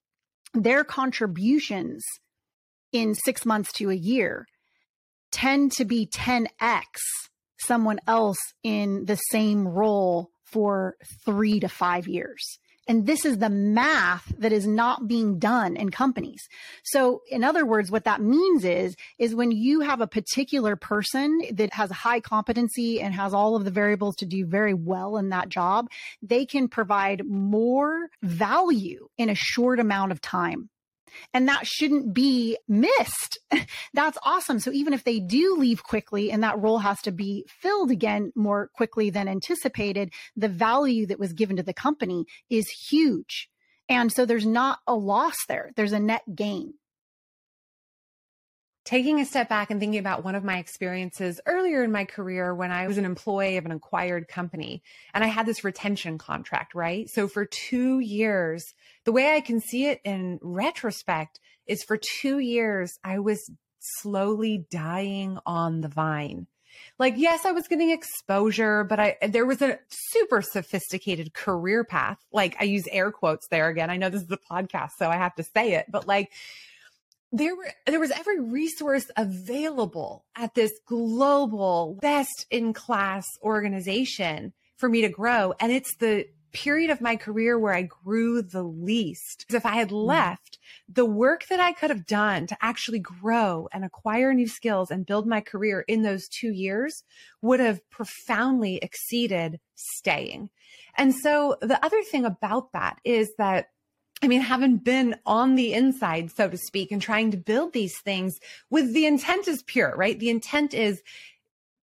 their 0.54 0.84
contributions 0.84 2.04
in 2.94 3.16
six 3.16 3.46
months 3.46 3.74
to 3.74 3.90
a 3.90 3.96
year 3.96 4.46
tend 5.32 5.72
to 5.74 5.84
be 5.84 6.06
10x 6.06 6.86
someone 7.58 8.00
else 8.08 8.38
in 8.64 9.06
the 9.06 9.16
same 9.16 9.68
role 9.68 10.30
for 10.46 10.96
three 11.26 11.60
to 11.60 11.68
five 11.68 12.08
years. 12.08 12.60
And 12.88 13.08
this 13.08 13.26
is 13.26 13.40
the 13.40 13.50
math 13.50 14.32
that 14.38 14.52
is 14.52 14.68
not 14.68 15.08
being 15.08 15.40
done 15.40 15.76
in 15.76 15.90
companies. 15.90 16.48
So 16.84 17.22
in 17.32 17.44
other 17.44 17.66
words, 17.66 17.90
what 17.90 18.04
that 18.04 18.22
means 18.22 18.64
is, 18.64 18.96
is 19.18 19.34
when 19.34 19.52
you 19.52 19.82
have 19.82 20.02
a 20.02 20.08
particular 20.08 20.76
person 20.76 21.42
that 21.54 21.74
has 21.74 21.90
high 21.90 22.20
competency 22.20 23.02
and 23.02 23.14
has 23.16 23.34
all 23.34 23.56
of 23.56 23.66
the 23.66 23.72
variables 23.72 24.18
to 24.18 24.26
do 24.26 24.46
very 24.46 24.76
well 24.76 25.18
in 25.18 25.30
that 25.30 25.50
job, 25.50 25.88
they 26.22 26.46
can 26.46 26.68
provide 26.68 27.26
more 27.26 28.10
value 28.22 29.08
in 29.18 29.30
a 29.30 29.36
short 29.36 29.80
amount 29.80 30.12
of 30.12 30.22
time 30.22 30.70
and 31.34 31.48
that 31.48 31.68
shouldn't 31.68 32.14
be 32.14 32.58
missed. 32.68 33.40
That's 33.94 34.18
awesome. 34.24 34.60
So 34.60 34.72
even 34.72 34.94
if 34.94 35.04
they 35.04 35.20
do 35.20 35.56
leave 35.58 35.84
quickly 35.84 36.32
and 36.32 36.44
that 36.44 36.60
role 36.60 36.80
has 36.80 37.02
to 37.04 37.12
be 37.12 37.46
filled 37.48 37.92
again 37.92 38.32
more 38.36 38.70
quickly 38.76 39.10
than 39.10 39.28
anticipated, 39.28 40.12
the 40.36 40.50
value 40.50 41.06
that 41.08 41.20
was 41.20 41.34
given 41.34 41.58
to 41.58 41.64
the 41.64 41.74
company 41.74 42.26
is 42.50 42.70
huge. 42.90 43.50
And 43.88 44.12
so 44.12 44.26
there's 44.26 44.46
not 44.46 44.80
a 44.88 44.96
loss 44.96 45.36
there. 45.48 45.72
There's 45.76 45.94
a 45.94 46.00
net 46.00 46.24
gain 46.36 46.74
taking 48.86 49.20
a 49.20 49.26
step 49.26 49.50
back 49.50 49.72
and 49.72 49.80
thinking 49.80 50.00
about 50.00 50.24
one 50.24 50.36
of 50.36 50.44
my 50.44 50.60
experiences 50.60 51.42
earlier 51.48 51.84
in 51.84 51.92
my 51.92 52.06
career 52.06 52.54
when 52.54 52.72
I 52.72 52.88
was 52.88 53.00
an 53.00 53.06
employee 53.06 53.58
of 53.58 53.66
an 53.66 53.72
acquired 53.72 54.28
company 54.28 54.84
and 55.14 55.24
I 55.24 55.28
had 55.28 55.48
this 55.48 55.64
retention 55.64 56.20
contract, 56.20 56.76
right? 56.76 57.10
So 57.10 57.28
for 57.28 57.46
two 57.46 58.00
years, 58.00 58.64
the 59.04 59.12
way 59.12 59.36
I 59.36 59.42
can 59.42 59.60
see 59.60 59.88
it 59.88 60.02
in 60.06 60.40
retrospect 60.42 61.40
is 61.66 61.84
for 61.84 62.00
two 62.22 62.38
years, 62.38 62.94
I 63.04 63.20
was 63.20 63.52
slowly 63.80 64.66
dying 64.70 65.40
on 65.48 65.82
the 65.82 65.88
vine. 65.88 66.46
Like, 67.00 67.16
yes, 67.18 67.46
I 67.46 67.54
was 67.54 67.68
getting 67.68 67.90
exposure, 67.90 68.84
but 68.84 69.00
I, 69.00 69.18
there 69.28 69.46
was 69.46 69.62
a 69.62 69.80
super 69.90 70.42
sophisticated 70.42 71.34
career 71.34 71.84
path. 71.84 72.18
Like 72.32 72.56
I 72.60 72.66
use 72.66 72.88
air 72.92 73.12
quotes 73.12 73.48
there 73.48 73.70
again. 73.70 73.90
I 73.90 73.98
know 73.98 74.10
this 74.10 74.22
is 74.22 74.32
a 74.32 74.38
podcast, 74.38 74.92
so 75.00 75.10
I 75.10 75.16
have 75.16 75.34
to 75.36 75.44
say 75.44 75.74
it, 75.74 75.88
but 75.90 76.08
like, 76.08 76.32
there 77.32 77.56
were 77.56 77.72
there 77.86 78.00
was 78.00 78.12
every 78.12 78.40
resource 78.40 79.10
available 79.18 80.26
at 80.36 80.56
this 80.56 80.72
global 80.88 81.98
best 82.02 82.46
in 82.50 82.74
class 82.74 83.26
organization 83.42 84.54
for 84.78 84.90
me 84.90 85.02
to 85.02 85.10
grow 85.10 85.54
and 85.60 85.72
it's 85.72 85.96
the 85.98 86.26
period 86.56 86.90
of 86.90 87.02
my 87.02 87.18
career 87.18 87.60
where 87.60 87.74
I 87.74 87.82
grew 87.82 88.42
the 88.42 88.64
least. 88.64 89.46
If 89.50 89.66
I 89.66 89.76
had 89.76 89.90
mm. 89.90 90.06
left, 90.06 90.58
the 90.88 91.06
work 91.06 91.46
that 91.50 91.60
I 91.60 91.74
could 91.74 91.90
have 91.90 92.06
done 92.06 92.48
to 92.48 92.58
actually 92.62 93.00
grow 93.00 93.68
and 93.74 93.84
acquire 93.84 94.34
new 94.34 94.48
skills 94.48 94.90
and 94.90 95.06
build 95.06 95.28
my 95.28 95.42
career 95.42 95.84
in 95.86 96.04
those 96.04 96.30
2 96.30 96.54
years 96.54 97.04
would 97.42 97.60
have 97.60 97.88
profoundly 97.90 98.78
exceeded 98.78 99.60
staying. 99.76 100.50
And 100.98 101.14
so 101.14 101.58
the 101.62 101.84
other 101.84 102.02
thing 102.04 102.24
about 102.24 102.72
that 102.72 103.00
is 103.04 103.34
that 103.38 103.68
I 104.22 104.28
mean, 104.28 104.42
having 104.42 104.78
been 104.78 105.16
on 105.26 105.56
the 105.56 105.74
inside, 105.74 106.32
so 106.32 106.50
to 106.50 106.58
speak, 106.58 106.92
and 106.92 107.02
trying 107.02 107.32
to 107.32 107.38
build 107.38 107.74
these 107.74 108.00
things 108.00 108.40
with 108.70 108.94
the 108.94 109.06
intent 109.06 109.48
is 109.48 109.62
pure, 109.64 109.94
right? 109.96 110.18
The 110.18 110.30
intent 110.30 110.74
is 110.74 111.04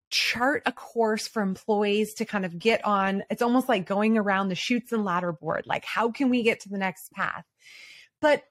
chart 0.09 0.63
a 0.65 0.71
course 0.71 1.27
for 1.27 1.41
employees 1.41 2.13
to 2.15 2.25
kind 2.25 2.45
of 2.45 2.59
get 2.59 2.83
on. 2.85 3.23
It's 3.29 3.41
almost 3.41 3.69
like 3.69 3.85
going 3.85 4.17
around 4.17 4.49
the 4.49 4.55
Chutes 4.55 4.91
and 4.91 5.05
ladder 5.05 5.31
board. 5.31 5.65
Like, 5.65 5.85
how 5.85 6.11
can 6.11 6.29
we 6.29 6.43
get 6.43 6.61
to 6.61 6.69
the 6.69 6.77
next 6.77 7.11
path? 7.11 7.45
But 8.21 8.43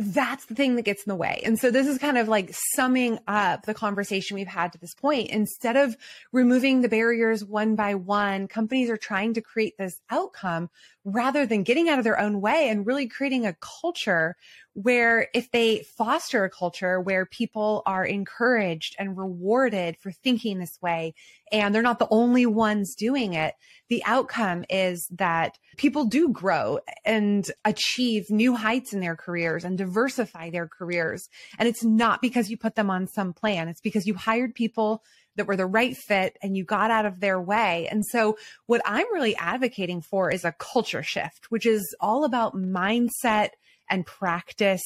that's 0.00 0.44
the 0.44 0.54
thing 0.54 0.76
that 0.76 0.82
gets 0.82 1.02
in 1.02 1.10
the 1.10 1.16
way. 1.16 1.42
And 1.44 1.58
so 1.58 1.72
this 1.72 1.88
is 1.88 1.98
kind 1.98 2.16
of 2.16 2.28
like 2.28 2.54
summing 2.76 3.18
up 3.26 3.66
the 3.66 3.74
conversation 3.74 4.36
we've 4.36 4.46
had 4.46 4.72
to 4.72 4.78
this 4.78 4.94
point. 4.94 5.30
Instead 5.30 5.76
of 5.76 5.96
removing 6.30 6.82
the 6.82 6.88
barriers 6.88 7.44
one 7.44 7.74
by 7.74 7.96
one, 7.96 8.46
companies 8.46 8.90
are 8.90 8.96
trying 8.96 9.34
to 9.34 9.40
create 9.40 9.76
this 9.76 10.00
outcome 10.08 10.70
rather 11.04 11.46
than 11.46 11.64
getting 11.64 11.88
out 11.88 11.98
of 11.98 12.04
their 12.04 12.20
own 12.20 12.40
way 12.40 12.68
and 12.68 12.86
really 12.86 13.08
creating 13.08 13.44
a 13.44 13.56
culture 13.82 14.36
where 14.74 15.28
if 15.34 15.50
they 15.50 15.84
foster 15.96 16.44
a 16.44 16.50
culture 16.50 17.00
where 17.00 17.26
people 17.26 17.82
are 17.84 18.04
encouraged 18.04 18.94
and 18.96 19.18
rewarded 19.18 19.96
for 19.96 20.12
thinking 20.12 20.58
this 20.58 20.78
way 20.80 21.12
and 21.50 21.74
they're 21.74 21.82
not 21.82 21.98
the 21.98 22.06
only 22.10 22.46
ones 22.46 22.94
doing 22.94 23.34
it, 23.34 23.54
the 23.88 24.04
outcome 24.04 24.64
is 24.70 25.08
that 25.10 25.58
people 25.78 26.04
do 26.04 26.28
grow 26.28 26.78
and 27.04 27.50
achieve 27.64 28.30
new 28.30 28.54
heights 28.54 28.92
in 28.92 29.00
their 29.00 29.16
careers 29.16 29.64
and 29.64 29.78
diversify 29.88 30.50
their 30.50 30.68
careers. 30.68 31.28
And 31.58 31.68
it's 31.68 31.84
not 31.84 32.20
because 32.20 32.50
you 32.50 32.56
put 32.56 32.74
them 32.74 32.90
on 32.90 33.06
some 33.06 33.32
plan. 33.32 33.68
It's 33.68 33.80
because 33.80 34.06
you 34.06 34.14
hired 34.14 34.54
people 34.54 35.02
that 35.36 35.46
were 35.46 35.56
the 35.56 35.66
right 35.66 35.96
fit 35.96 36.36
and 36.42 36.56
you 36.56 36.64
got 36.64 36.90
out 36.90 37.06
of 37.06 37.20
their 37.20 37.40
way. 37.40 37.88
And 37.90 38.04
so 38.04 38.36
what 38.66 38.82
I'm 38.84 39.12
really 39.12 39.36
advocating 39.36 40.02
for 40.02 40.30
is 40.30 40.44
a 40.44 40.54
culture 40.58 41.02
shift, 41.02 41.46
which 41.50 41.64
is 41.64 41.96
all 42.00 42.24
about 42.24 42.54
mindset 42.54 43.50
and 43.88 44.04
practice 44.04 44.82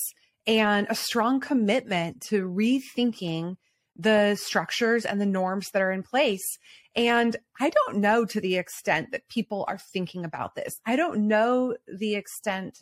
and 0.46 0.86
a 0.90 0.94
strong 0.94 1.40
commitment 1.40 2.20
to 2.28 2.48
rethinking 2.48 3.56
the 3.96 4.36
structures 4.36 5.04
and 5.04 5.20
the 5.20 5.26
norms 5.26 5.68
that 5.72 5.82
are 5.82 5.92
in 5.92 6.02
place. 6.02 6.44
And 6.94 7.36
I 7.60 7.70
don't 7.70 7.98
know 7.98 8.24
to 8.26 8.40
the 8.40 8.56
extent 8.56 9.12
that 9.12 9.28
people 9.28 9.64
are 9.68 9.78
thinking 9.92 10.24
about 10.24 10.54
this. 10.54 10.74
I 10.86 10.96
don't 10.96 11.28
know 11.28 11.76
the 11.86 12.14
extent 12.14 12.78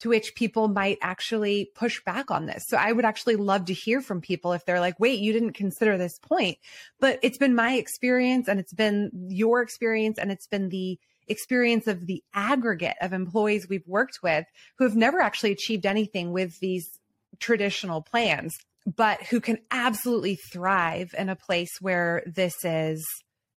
to 0.00 0.08
which 0.10 0.34
people 0.34 0.68
might 0.68 0.98
actually 1.00 1.70
push 1.74 2.02
back 2.04 2.30
on 2.30 2.46
this. 2.46 2.64
So 2.68 2.76
I 2.76 2.92
would 2.92 3.04
actually 3.04 3.36
love 3.36 3.66
to 3.66 3.72
hear 3.72 4.00
from 4.00 4.20
people 4.20 4.52
if 4.52 4.64
they're 4.64 4.80
like, 4.80 5.00
wait, 5.00 5.20
you 5.20 5.32
didn't 5.32 5.52
consider 5.52 5.96
this 5.96 6.18
point. 6.18 6.58
But 7.00 7.18
it's 7.22 7.38
been 7.38 7.54
my 7.54 7.74
experience 7.74 8.48
and 8.48 8.60
it's 8.60 8.74
been 8.74 9.10
your 9.28 9.62
experience 9.62 10.18
and 10.18 10.30
it's 10.30 10.46
been 10.46 10.68
the 10.68 10.98
experience 11.28 11.86
of 11.86 12.06
the 12.06 12.22
aggregate 12.34 12.96
of 13.00 13.12
employees 13.12 13.68
we've 13.68 13.86
worked 13.86 14.20
with 14.22 14.46
who 14.78 14.84
have 14.84 14.96
never 14.96 15.20
actually 15.20 15.52
achieved 15.52 15.86
anything 15.86 16.32
with 16.32 16.58
these 16.60 17.00
traditional 17.40 18.02
plans, 18.02 18.56
but 18.86 19.22
who 19.24 19.40
can 19.40 19.58
absolutely 19.70 20.36
thrive 20.52 21.14
in 21.16 21.28
a 21.28 21.36
place 21.36 21.80
where 21.80 22.22
this 22.26 22.64
is 22.64 23.04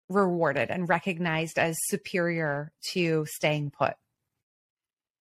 rewarded 0.08 0.70
and 0.70 0.88
recognized 0.88 1.58
as 1.58 1.76
superior 1.88 2.70
to 2.92 3.26
staying 3.28 3.70
put. 3.70 3.94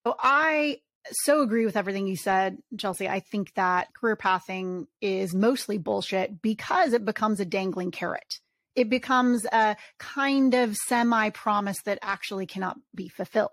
So 0.06 0.15
I 0.19 0.82
so 1.12 1.41
agree 1.41 1.65
with 1.65 1.78
everything 1.78 2.08
you 2.08 2.18
said, 2.18 2.58
Chelsea. 2.78 3.08
I 3.08 3.20
think 3.20 3.54
that 3.56 3.94
career 3.94 4.15
pathing 4.15 4.88
is 5.02 5.34
mostly 5.34 5.78
bullshit 5.78 6.41
because 6.41 6.94
it 6.94 7.06
becomes 7.06 7.39
a 7.39 7.46
dangling 7.46 7.91
carrot 7.91 8.39
it 8.76 8.89
becomes 8.89 9.46
a 9.52 9.76
kind 10.00 10.54
of 10.54 10.76
semi 10.76 11.30
promise 11.30 11.82
that 11.86 12.00
actually 12.02 12.46
cannot 12.46 12.78
be 12.94 13.08
fulfilled. 13.08 13.52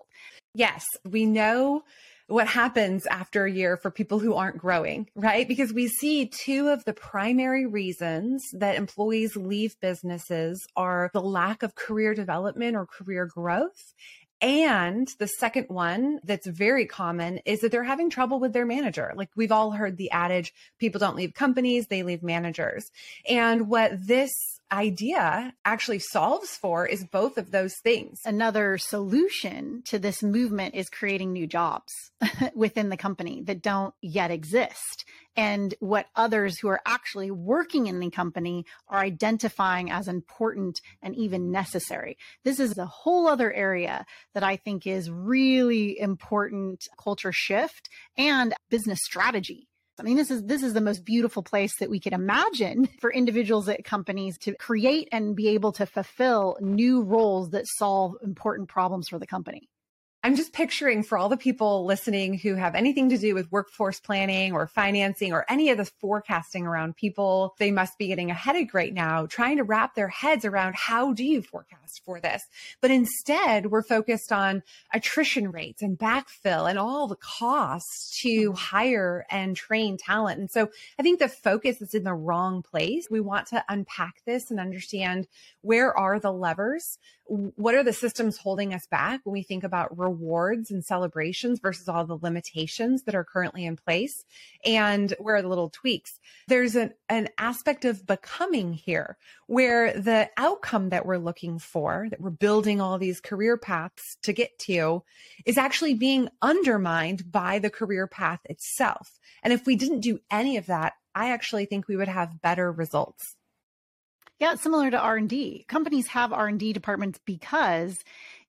Yes, 0.53 0.85
we 1.09 1.25
know 1.25 1.83
what 2.27 2.47
happens 2.47 3.05
after 3.07 3.45
a 3.45 3.51
year 3.51 3.75
for 3.77 3.91
people 3.91 4.19
who 4.19 4.33
aren't 4.35 4.57
growing, 4.57 5.09
right? 5.15 5.47
Because 5.47 5.73
we 5.73 5.87
see 5.87 6.27
two 6.27 6.69
of 6.69 6.85
the 6.85 6.93
primary 6.93 7.65
reasons 7.65 8.41
that 8.53 8.75
employees 8.75 9.35
leave 9.35 9.75
businesses 9.81 10.65
are 10.75 11.09
the 11.13 11.21
lack 11.21 11.63
of 11.63 11.75
career 11.75 12.13
development 12.13 12.75
or 12.75 12.85
career 12.85 13.25
growth. 13.25 13.93
And 14.43 15.07
the 15.19 15.27
second 15.27 15.67
one 15.69 16.19
that's 16.25 16.45
very 16.45 16.85
common 16.85 17.37
is 17.45 17.61
that 17.61 17.71
they're 17.71 17.81
having 17.81 18.09
trouble 18.09 18.41
with 18.41 18.51
their 18.51 18.65
manager. 18.65 19.13
Like 19.15 19.29
we've 19.37 19.53
all 19.53 19.71
heard 19.71 19.95
the 19.95 20.11
adage, 20.11 20.53
people 20.79 20.99
don't 20.99 21.15
leave 21.15 21.33
companies, 21.33 21.87
they 21.87 22.03
leave 22.03 22.21
managers. 22.21 22.91
And 23.29 23.69
what 23.69 24.05
this 24.05 24.52
idea 24.73 25.53
actually 25.63 25.99
solves 25.99 26.57
for 26.57 26.85
is 26.87 27.05
both 27.05 27.37
of 27.37 27.51
those 27.51 27.75
things. 27.77 28.19
Another 28.25 28.77
solution 28.77 29.83
to 29.85 29.99
this 29.99 30.23
movement 30.23 30.73
is 30.73 30.89
creating 30.89 31.31
new 31.31 31.45
jobs 31.45 31.93
within 32.55 32.89
the 32.89 32.97
company 32.97 33.43
that 33.43 33.61
don't 33.61 33.93
yet 34.01 34.31
exist. 34.31 35.05
And 35.35 35.73
what 35.79 36.07
others 36.15 36.59
who 36.59 36.67
are 36.67 36.81
actually 36.85 37.31
working 37.31 37.87
in 37.87 37.99
the 37.99 38.09
company 38.09 38.65
are 38.87 38.99
identifying 38.99 39.91
as 39.91 40.07
important 40.07 40.81
and 41.01 41.15
even 41.15 41.51
necessary. 41.51 42.17
This 42.43 42.59
is 42.59 42.77
a 42.77 42.85
whole 42.85 43.27
other 43.27 43.53
area 43.53 44.05
that 44.33 44.43
I 44.43 44.55
think 44.55 44.87
is 44.87 45.09
really 45.09 45.99
important 45.99 46.87
culture 47.01 47.31
shift 47.31 47.89
and 48.17 48.53
business 48.69 48.99
strategy 49.03 49.67
I 50.03 50.05
mean, 50.05 50.17
this 50.17 50.31
is 50.31 50.43
this 50.43 50.63
is 50.63 50.73
the 50.73 50.81
most 50.81 51.05
beautiful 51.05 51.41
place 51.41 51.77
that 51.77 51.89
we 51.89 51.97
could 51.97 52.11
imagine 52.11 52.89
for 52.99 53.09
individuals 53.09 53.69
at 53.69 53.85
companies 53.85 54.37
to 54.39 54.53
create 54.57 55.07
and 55.13 55.33
be 55.33 55.47
able 55.47 55.71
to 55.71 55.85
fulfill 55.85 56.57
new 56.59 57.03
roles 57.03 57.51
that 57.51 57.65
solve 57.77 58.17
important 58.21 58.67
problems 58.67 59.07
for 59.07 59.17
the 59.17 59.25
company. 59.25 59.69
I'm 60.25 60.37
just 60.37 60.53
picturing 60.53 61.03
for 61.03 61.17
all 61.17 61.27
the 61.27 61.35
people 61.35 61.85
listening 61.85 62.37
who 62.37 62.55
have 62.55 62.75
anything 62.75 63.09
to 63.09 63.17
do 63.17 63.35
with 63.35 63.51
workforce 63.51 63.99
planning 63.99 64.53
or 64.53 64.67
financing 64.67 65.33
or 65.33 65.45
any 65.49 65.69
of 65.69 65.77
the 65.77 65.83
forecasting 65.83 66.65
around 66.65 66.95
people, 66.95 67.55
they 67.59 67.71
must 67.71 67.97
be 67.97 68.07
getting 68.07 68.31
a 68.31 68.33
headache 68.33 68.73
right 68.73 68.93
now 68.93 69.25
trying 69.25 69.57
to 69.57 69.65
wrap 69.65 69.95
their 69.95 70.07
heads 70.07 70.45
around 70.45 70.75
how 70.75 71.11
do 71.11 71.25
you 71.25 71.41
forecast 71.41 72.01
for 72.05 72.21
this? 72.21 72.45
But 72.79 72.89
instead, 72.89 73.65
we're 73.65 73.83
focused 73.83 74.31
on 74.31 74.63
attrition 74.93 75.51
rates 75.51 75.81
and 75.81 75.99
backfill 75.99 76.69
and 76.69 76.79
all 76.79 77.07
the 77.07 77.17
costs 77.17 78.17
to 78.21 78.53
hire 78.53 79.25
and 79.29 79.57
train 79.57 79.97
talent. 79.97 80.39
And 80.39 80.49
so 80.49 80.69
I 80.97 81.03
think 81.03 81.19
the 81.19 81.27
focus 81.27 81.81
is 81.81 81.93
in 81.93 82.05
the 82.05 82.13
wrong 82.13 82.61
place. 82.61 83.07
We 83.11 83.19
want 83.19 83.47
to 83.47 83.65
unpack 83.67 84.23
this 84.25 84.49
and 84.49 84.57
understand 84.57 85.27
where 85.59 85.93
are 85.97 86.17
the 86.17 86.31
levers? 86.31 86.97
What 87.25 87.73
are 87.73 87.83
the 87.83 87.93
systems 87.93 88.37
holding 88.37 88.73
us 88.73 88.85
back 88.85 89.21
when 89.23 89.33
we 89.33 89.43
think 89.43 89.63
about 89.63 89.97
rewards 89.97 90.71
and 90.71 90.83
celebrations 90.83 91.59
versus 91.59 91.87
all 91.87 92.05
the 92.05 92.17
limitations 92.21 93.03
that 93.03 93.15
are 93.15 93.23
currently 93.23 93.65
in 93.65 93.77
place? 93.77 94.25
And 94.65 95.13
where 95.19 95.37
are 95.37 95.41
the 95.41 95.47
little 95.47 95.69
tweaks? 95.69 96.19
There's 96.47 96.75
an, 96.75 96.93
an 97.07 97.29
aspect 97.37 97.85
of 97.85 98.05
becoming 98.05 98.73
here 98.73 99.17
where 99.47 99.93
the 99.93 100.29
outcome 100.37 100.89
that 100.89 101.05
we're 101.05 101.17
looking 101.17 101.59
for, 101.59 102.07
that 102.09 102.19
we're 102.19 102.29
building 102.29 102.81
all 102.81 102.97
these 102.97 103.21
career 103.21 103.57
paths 103.57 104.17
to 104.23 104.33
get 104.33 104.59
to, 104.59 105.03
is 105.45 105.57
actually 105.57 105.93
being 105.93 106.29
undermined 106.41 107.31
by 107.31 107.59
the 107.59 107.69
career 107.69 108.05
path 108.05 108.41
itself. 108.45 109.19
And 109.41 109.53
if 109.53 109.65
we 109.65 109.75
didn't 109.75 110.01
do 110.01 110.19
any 110.29 110.57
of 110.57 110.65
that, 110.65 110.93
I 111.15 111.31
actually 111.31 111.65
think 111.65 111.87
we 111.87 111.95
would 111.95 112.07
have 112.07 112.41
better 112.41 112.71
results. 112.71 113.35
Yeah, 114.39 114.55
similar 114.55 114.91
to 114.91 114.99
R&D. 114.99 115.65
Companies 115.67 116.07
have 116.07 116.33
R&D 116.33 116.73
departments 116.73 117.19
because 117.25 117.97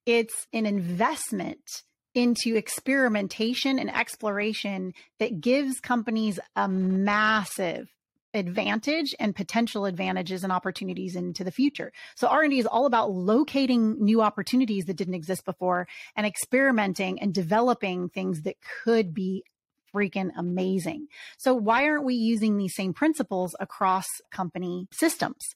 it's 0.07 0.47
an 0.53 0.66
investment 0.66 1.83
into 2.14 2.57
experimentation 2.57 3.79
and 3.79 3.94
exploration 3.94 4.92
that 5.18 5.40
gives 5.40 5.81
companies 5.81 6.38
a 6.57 6.68
massive 6.68 7.88
advantage 8.35 9.14
and 9.20 9.35
potential 9.35 9.85
advantages 9.85 10.42
and 10.42 10.53
opportunities 10.53 11.14
into 11.14 11.44
the 11.44 11.53
future. 11.53 11.92
So 12.16 12.27
R&D 12.29 12.59
is 12.59 12.66
all 12.66 12.87
about 12.87 13.12
locating 13.12 13.97
new 14.05 14.20
opportunities 14.20 14.87
that 14.87 14.97
didn't 14.97 15.14
exist 15.14 15.44
before 15.44 15.87
and 16.16 16.27
experimenting 16.27 17.20
and 17.20 17.33
developing 17.33 18.09
things 18.09 18.42
that 18.42 18.57
could 18.83 19.14
be 19.14 19.44
freaking 19.94 20.31
amazing. 20.37 21.07
So 21.38 21.55
why 21.55 21.85
aren't 21.85 22.05
we 22.05 22.14
using 22.14 22.57
these 22.57 22.75
same 22.75 22.92
principles 22.92 23.55
across 23.61 24.07
company 24.33 24.88
systems? 24.90 25.55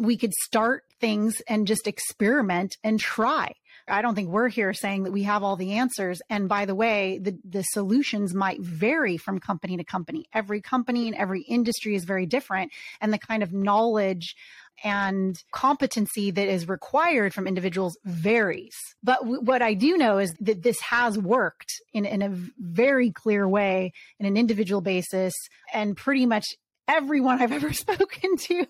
We 0.00 0.16
could 0.16 0.32
start 0.34 0.84
things 1.00 1.40
and 1.48 1.66
just 1.66 1.86
experiment 1.86 2.76
and 2.82 2.98
try. 2.98 3.52
I 3.88 4.02
don't 4.02 4.14
think 4.14 4.28
we're 4.28 4.48
here 4.48 4.72
saying 4.72 5.04
that 5.04 5.12
we 5.12 5.24
have 5.24 5.42
all 5.42 5.56
the 5.56 5.72
answers. 5.72 6.20
And 6.30 6.48
by 6.48 6.64
the 6.64 6.74
way, 6.74 7.18
the, 7.20 7.36
the 7.44 7.62
solutions 7.62 8.34
might 8.34 8.60
vary 8.60 9.16
from 9.16 9.38
company 9.38 9.76
to 9.76 9.84
company. 9.84 10.26
Every 10.32 10.60
company 10.60 11.08
and 11.08 11.16
every 11.16 11.42
industry 11.42 11.94
is 11.94 12.04
very 12.04 12.26
different. 12.26 12.72
And 13.00 13.12
the 13.12 13.18
kind 13.18 13.42
of 13.42 13.52
knowledge 13.52 14.36
and 14.82 15.36
competency 15.52 16.30
that 16.30 16.48
is 16.48 16.68
required 16.68 17.34
from 17.34 17.46
individuals 17.46 17.98
varies. 18.04 18.76
But 19.02 19.20
w- 19.20 19.40
what 19.42 19.60
I 19.60 19.74
do 19.74 19.98
know 19.98 20.18
is 20.18 20.34
that 20.40 20.62
this 20.62 20.80
has 20.80 21.18
worked 21.18 21.72
in, 21.92 22.06
in 22.06 22.22
a 22.22 22.30
very 22.58 23.10
clear 23.10 23.46
way 23.46 23.92
in 24.18 24.26
an 24.26 24.36
individual 24.36 24.80
basis 24.80 25.34
and 25.72 25.96
pretty 25.96 26.26
much 26.26 26.46
everyone 26.90 27.40
I've 27.40 27.52
ever 27.52 27.72
spoken 27.72 28.36
to, 28.36 28.66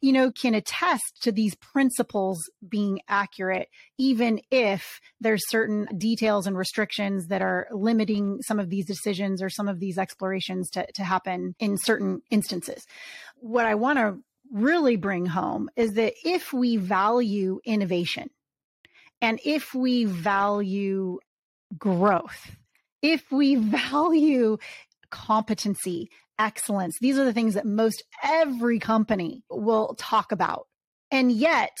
you 0.00 0.12
know, 0.12 0.32
can 0.32 0.54
attest 0.54 1.22
to 1.22 1.32
these 1.32 1.54
principles 1.56 2.50
being 2.66 3.00
accurate, 3.08 3.68
even 3.98 4.40
if 4.50 5.00
there's 5.20 5.48
certain 5.48 5.86
details 5.96 6.46
and 6.46 6.56
restrictions 6.56 7.28
that 7.28 7.42
are 7.42 7.68
limiting 7.70 8.38
some 8.42 8.58
of 8.58 8.70
these 8.70 8.86
decisions 8.86 9.42
or 9.42 9.50
some 9.50 9.68
of 9.68 9.80
these 9.80 9.98
explorations 9.98 10.70
to, 10.70 10.86
to 10.94 11.04
happen 11.04 11.54
in 11.58 11.76
certain 11.76 12.22
instances. 12.30 12.86
What 13.36 13.66
I 13.66 13.74
want 13.74 13.98
to 13.98 14.18
really 14.50 14.96
bring 14.96 15.26
home 15.26 15.68
is 15.76 15.92
that 15.94 16.14
if 16.24 16.52
we 16.52 16.78
value 16.78 17.60
innovation 17.64 18.30
and 19.20 19.38
if 19.44 19.74
we 19.74 20.04
value 20.04 21.18
growth, 21.76 22.56
if 23.02 23.30
we 23.30 23.54
value 23.56 24.56
competency 25.10 26.10
excellence. 26.38 26.98
These 27.00 27.18
are 27.18 27.24
the 27.24 27.32
things 27.32 27.54
that 27.54 27.66
most 27.66 28.02
every 28.22 28.78
company 28.78 29.42
will 29.50 29.94
talk 29.98 30.32
about. 30.32 30.66
And 31.10 31.32
yet, 31.32 31.76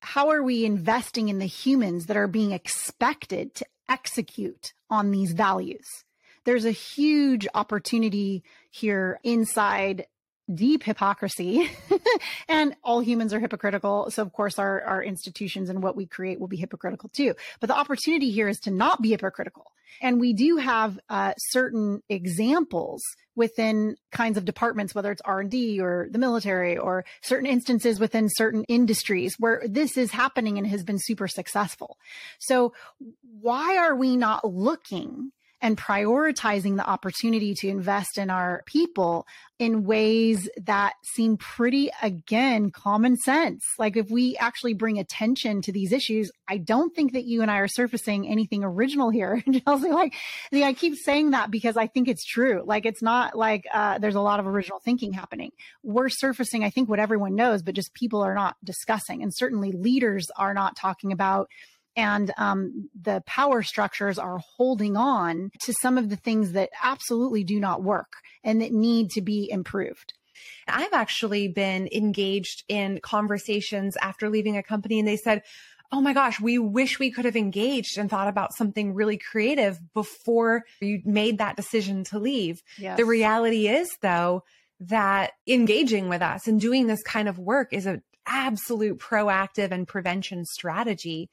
how 0.00 0.30
are 0.30 0.42
we 0.42 0.64
investing 0.64 1.28
in 1.28 1.38
the 1.38 1.46
humans 1.46 2.06
that 2.06 2.16
are 2.16 2.28
being 2.28 2.52
expected 2.52 3.54
to 3.56 3.66
execute 3.88 4.72
on 4.90 5.10
these 5.10 5.32
values? 5.32 6.04
There's 6.44 6.64
a 6.64 6.70
huge 6.70 7.48
opportunity 7.54 8.44
here 8.70 9.18
inside 9.24 10.06
deep 10.52 10.82
hypocrisy. 10.82 11.70
And 12.48 12.76
all 12.82 13.00
humans 13.00 13.34
are 13.34 13.40
hypocritical. 13.40 14.10
So 14.10 14.22
of 14.22 14.32
course 14.32 14.58
our 14.58 14.80
our 14.82 15.02
institutions 15.02 15.68
and 15.68 15.82
what 15.82 15.96
we 15.96 16.06
create 16.06 16.40
will 16.40 16.48
be 16.48 16.56
hypocritical 16.56 17.10
too. 17.10 17.34
But 17.60 17.68
the 17.68 17.76
opportunity 17.76 18.30
here 18.30 18.48
is 18.48 18.60
to 18.60 18.70
not 18.70 19.02
be 19.02 19.10
hypocritical. 19.10 19.66
And 20.00 20.20
we 20.20 20.32
do 20.32 20.56
have 20.56 20.98
uh, 21.08 21.32
certain 21.38 22.02
examples 22.08 23.02
within 23.34 23.96
kinds 24.12 24.36
of 24.36 24.44
departments, 24.44 24.94
whether 24.94 25.10
it's 25.10 25.22
R&D 25.22 25.80
or 25.80 26.08
the 26.10 26.18
military 26.18 26.76
or 26.76 27.04
certain 27.22 27.46
instances 27.46 27.98
within 27.98 28.28
certain 28.28 28.64
industries 28.64 29.36
where 29.38 29.62
this 29.66 29.96
is 29.96 30.10
happening 30.10 30.58
and 30.58 30.66
has 30.66 30.84
been 30.84 30.98
super 30.98 31.28
successful. 31.28 31.98
So 32.38 32.74
why 33.40 33.76
are 33.78 33.94
we 33.94 34.16
not 34.16 34.44
looking 34.44 35.32
and 35.66 35.76
prioritizing 35.76 36.76
the 36.76 36.88
opportunity 36.88 37.52
to 37.52 37.66
invest 37.66 38.18
in 38.18 38.30
our 38.30 38.62
people 38.66 39.26
in 39.58 39.82
ways 39.82 40.48
that 40.62 40.92
seem 41.02 41.36
pretty, 41.36 41.90
again, 42.00 42.70
common 42.70 43.16
sense. 43.16 43.64
Like 43.76 43.96
if 43.96 44.08
we 44.08 44.36
actually 44.36 44.74
bring 44.74 45.00
attention 45.00 45.62
to 45.62 45.72
these 45.72 45.90
issues, 45.90 46.30
I 46.48 46.58
don't 46.58 46.94
think 46.94 47.14
that 47.14 47.24
you 47.24 47.42
and 47.42 47.50
I 47.50 47.56
are 47.56 47.66
surfacing 47.66 48.28
anything 48.28 48.62
original 48.62 49.10
here. 49.10 49.42
Chelsea, 49.64 49.90
like, 49.90 50.14
I 50.52 50.72
keep 50.72 50.94
saying 50.94 51.32
that 51.32 51.50
because 51.50 51.76
I 51.76 51.88
think 51.88 52.06
it's 52.06 52.24
true. 52.24 52.62
Like 52.64 52.86
it's 52.86 53.02
not 53.02 53.36
like 53.36 53.64
uh, 53.74 53.98
there's 53.98 54.14
a 54.14 54.20
lot 54.20 54.38
of 54.38 54.46
original 54.46 54.78
thinking 54.78 55.14
happening. 55.14 55.50
We're 55.82 56.10
surfacing, 56.10 56.62
I 56.62 56.70
think, 56.70 56.88
what 56.88 57.00
everyone 57.00 57.34
knows, 57.34 57.62
but 57.62 57.74
just 57.74 57.92
people 57.92 58.22
are 58.22 58.36
not 58.36 58.54
discussing. 58.62 59.24
And 59.24 59.34
certainly 59.34 59.72
leaders 59.72 60.28
are 60.36 60.54
not 60.54 60.76
talking 60.76 61.10
about 61.10 61.48
and 61.96 62.32
um, 62.36 62.90
the 63.00 63.22
power 63.26 63.62
structures 63.62 64.18
are 64.18 64.38
holding 64.38 64.96
on 64.96 65.50
to 65.62 65.72
some 65.80 65.96
of 65.96 66.10
the 66.10 66.16
things 66.16 66.52
that 66.52 66.70
absolutely 66.82 67.42
do 67.42 67.58
not 67.58 67.82
work 67.82 68.12
and 68.44 68.60
that 68.60 68.72
need 68.72 69.10
to 69.10 69.22
be 69.22 69.50
improved. 69.50 70.12
I've 70.68 70.92
actually 70.92 71.48
been 71.48 71.88
engaged 71.92 72.64
in 72.68 73.00
conversations 73.02 73.96
after 73.96 74.28
leaving 74.28 74.56
a 74.56 74.62
company, 74.62 74.98
and 74.98 75.08
they 75.08 75.16
said, 75.16 75.42
Oh 75.92 76.00
my 76.00 76.12
gosh, 76.12 76.40
we 76.40 76.58
wish 76.58 76.98
we 76.98 77.12
could 77.12 77.24
have 77.24 77.36
engaged 77.36 77.96
and 77.96 78.10
thought 78.10 78.26
about 78.26 78.54
something 78.54 78.92
really 78.92 79.16
creative 79.16 79.78
before 79.94 80.64
you 80.80 81.00
made 81.04 81.38
that 81.38 81.56
decision 81.56 82.02
to 82.04 82.18
leave. 82.18 82.60
Yes. 82.76 82.96
The 82.96 83.04
reality 83.04 83.68
is, 83.68 83.88
though, 84.02 84.42
that 84.80 85.32
engaging 85.46 86.08
with 86.08 86.22
us 86.22 86.48
and 86.48 86.60
doing 86.60 86.88
this 86.88 87.02
kind 87.02 87.28
of 87.28 87.38
work 87.38 87.72
is 87.72 87.86
an 87.86 88.02
absolute 88.26 88.98
proactive 88.98 89.70
and 89.70 89.86
prevention 89.86 90.44
strategy 90.44 91.30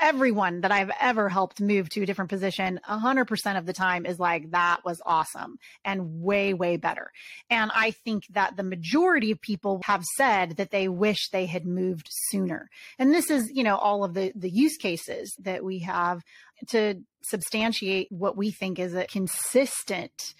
everyone 0.00 0.62
that 0.62 0.72
I've 0.72 0.90
ever 1.00 1.28
helped 1.28 1.60
move 1.60 1.88
to 1.90 2.02
a 2.02 2.06
different 2.06 2.30
position, 2.30 2.80
100% 2.88 3.58
of 3.58 3.66
the 3.66 3.72
time 3.72 4.06
is 4.06 4.18
like, 4.18 4.50
that 4.50 4.80
was 4.84 5.00
awesome 5.04 5.58
and 5.84 6.22
way, 6.22 6.54
way 6.54 6.76
better. 6.76 7.10
And 7.48 7.70
I 7.74 7.90
think 7.90 8.24
that 8.30 8.56
the 8.56 8.62
majority 8.62 9.30
of 9.30 9.40
people 9.40 9.80
have 9.84 10.04
said 10.16 10.56
that 10.56 10.70
they 10.70 10.88
wish 10.88 11.28
they 11.28 11.46
had 11.46 11.66
moved 11.66 12.08
sooner. 12.10 12.68
And 12.98 13.12
this 13.12 13.30
is, 13.30 13.50
you 13.52 13.62
know, 13.62 13.76
all 13.76 14.04
of 14.04 14.14
the, 14.14 14.32
the 14.34 14.50
use 14.50 14.76
cases 14.76 15.34
that 15.40 15.64
we 15.64 15.80
have 15.80 16.22
to 16.68 17.02
substantiate 17.22 18.08
what 18.10 18.36
we 18.36 18.50
think 18.50 18.78
is 18.78 18.94
a 18.94 19.06
consistent 19.06 20.34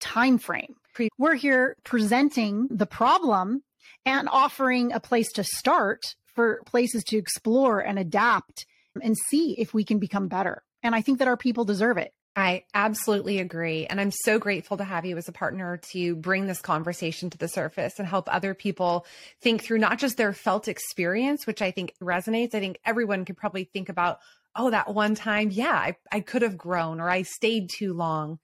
time 0.00 0.38
frame. 0.38 0.74
We're 1.18 1.34
here 1.34 1.76
presenting 1.84 2.68
the 2.70 2.86
problem 2.86 3.62
and 4.04 4.28
offering 4.30 4.92
a 4.92 5.00
place 5.00 5.30
to 5.32 5.44
start 5.44 6.14
for 6.34 6.62
places 6.66 7.02
to 7.04 7.16
explore 7.16 7.80
and 7.80 7.98
adapt 7.98 8.66
and 9.02 9.16
see 9.16 9.52
if 9.58 9.74
we 9.74 9.84
can 9.84 9.98
become 9.98 10.28
better. 10.28 10.62
And 10.82 10.94
I 10.94 11.02
think 11.02 11.18
that 11.18 11.28
our 11.28 11.36
people 11.36 11.64
deserve 11.64 11.98
it. 11.98 12.12
I 12.38 12.64
absolutely 12.74 13.38
agree. 13.38 13.86
And 13.86 13.98
I'm 13.98 14.10
so 14.10 14.38
grateful 14.38 14.76
to 14.76 14.84
have 14.84 15.06
you 15.06 15.16
as 15.16 15.26
a 15.26 15.32
partner 15.32 15.78
to 15.92 16.14
bring 16.16 16.46
this 16.46 16.60
conversation 16.60 17.30
to 17.30 17.38
the 17.38 17.48
surface 17.48 17.94
and 17.98 18.06
help 18.06 18.28
other 18.32 18.52
people 18.52 19.06
think 19.40 19.62
through 19.62 19.78
not 19.78 19.98
just 19.98 20.18
their 20.18 20.34
felt 20.34 20.68
experience, 20.68 21.46
which 21.46 21.62
I 21.62 21.70
think 21.70 21.94
resonates. 22.02 22.54
I 22.54 22.60
think 22.60 22.78
everyone 22.84 23.24
could 23.24 23.38
probably 23.38 23.64
think 23.64 23.88
about, 23.88 24.18
oh, 24.54 24.70
that 24.70 24.92
one 24.92 25.14
time, 25.14 25.50
yeah, 25.50 25.72
I, 25.72 25.96
I 26.12 26.20
could 26.20 26.42
have 26.42 26.58
grown 26.58 27.00
or 27.00 27.08
I 27.08 27.22
stayed 27.22 27.70
too 27.70 27.94
long 27.94 28.38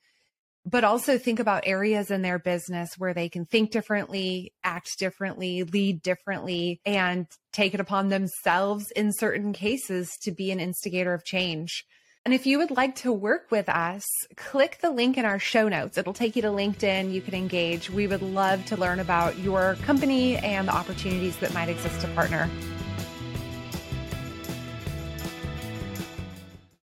but 0.64 0.84
also 0.84 1.18
think 1.18 1.40
about 1.40 1.64
areas 1.66 2.10
in 2.10 2.22
their 2.22 2.38
business 2.38 2.90
where 2.96 3.14
they 3.14 3.28
can 3.28 3.44
think 3.44 3.70
differently, 3.70 4.52
act 4.62 4.98
differently, 4.98 5.64
lead 5.64 6.02
differently, 6.02 6.80
and 6.86 7.26
take 7.52 7.74
it 7.74 7.80
upon 7.80 8.08
themselves 8.08 8.90
in 8.94 9.12
certain 9.12 9.52
cases 9.52 10.10
to 10.22 10.30
be 10.30 10.50
an 10.50 10.60
instigator 10.60 11.14
of 11.14 11.24
change. 11.24 11.84
And 12.24 12.32
if 12.32 12.46
you 12.46 12.58
would 12.58 12.70
like 12.70 12.94
to 12.96 13.12
work 13.12 13.50
with 13.50 13.68
us, 13.68 14.04
click 14.36 14.78
the 14.80 14.90
link 14.90 15.18
in 15.18 15.24
our 15.24 15.40
show 15.40 15.68
notes. 15.68 15.98
It'll 15.98 16.12
take 16.12 16.36
you 16.36 16.42
to 16.42 16.48
LinkedIn. 16.48 17.12
You 17.12 17.20
can 17.20 17.34
engage. 17.34 17.90
We 17.90 18.06
would 18.06 18.22
love 18.22 18.64
to 18.66 18.76
learn 18.76 19.00
about 19.00 19.38
your 19.40 19.76
company 19.82 20.36
and 20.36 20.68
the 20.68 20.72
opportunities 20.72 21.36
that 21.38 21.52
might 21.52 21.68
exist 21.68 22.00
to 22.02 22.08
partner. 22.08 22.48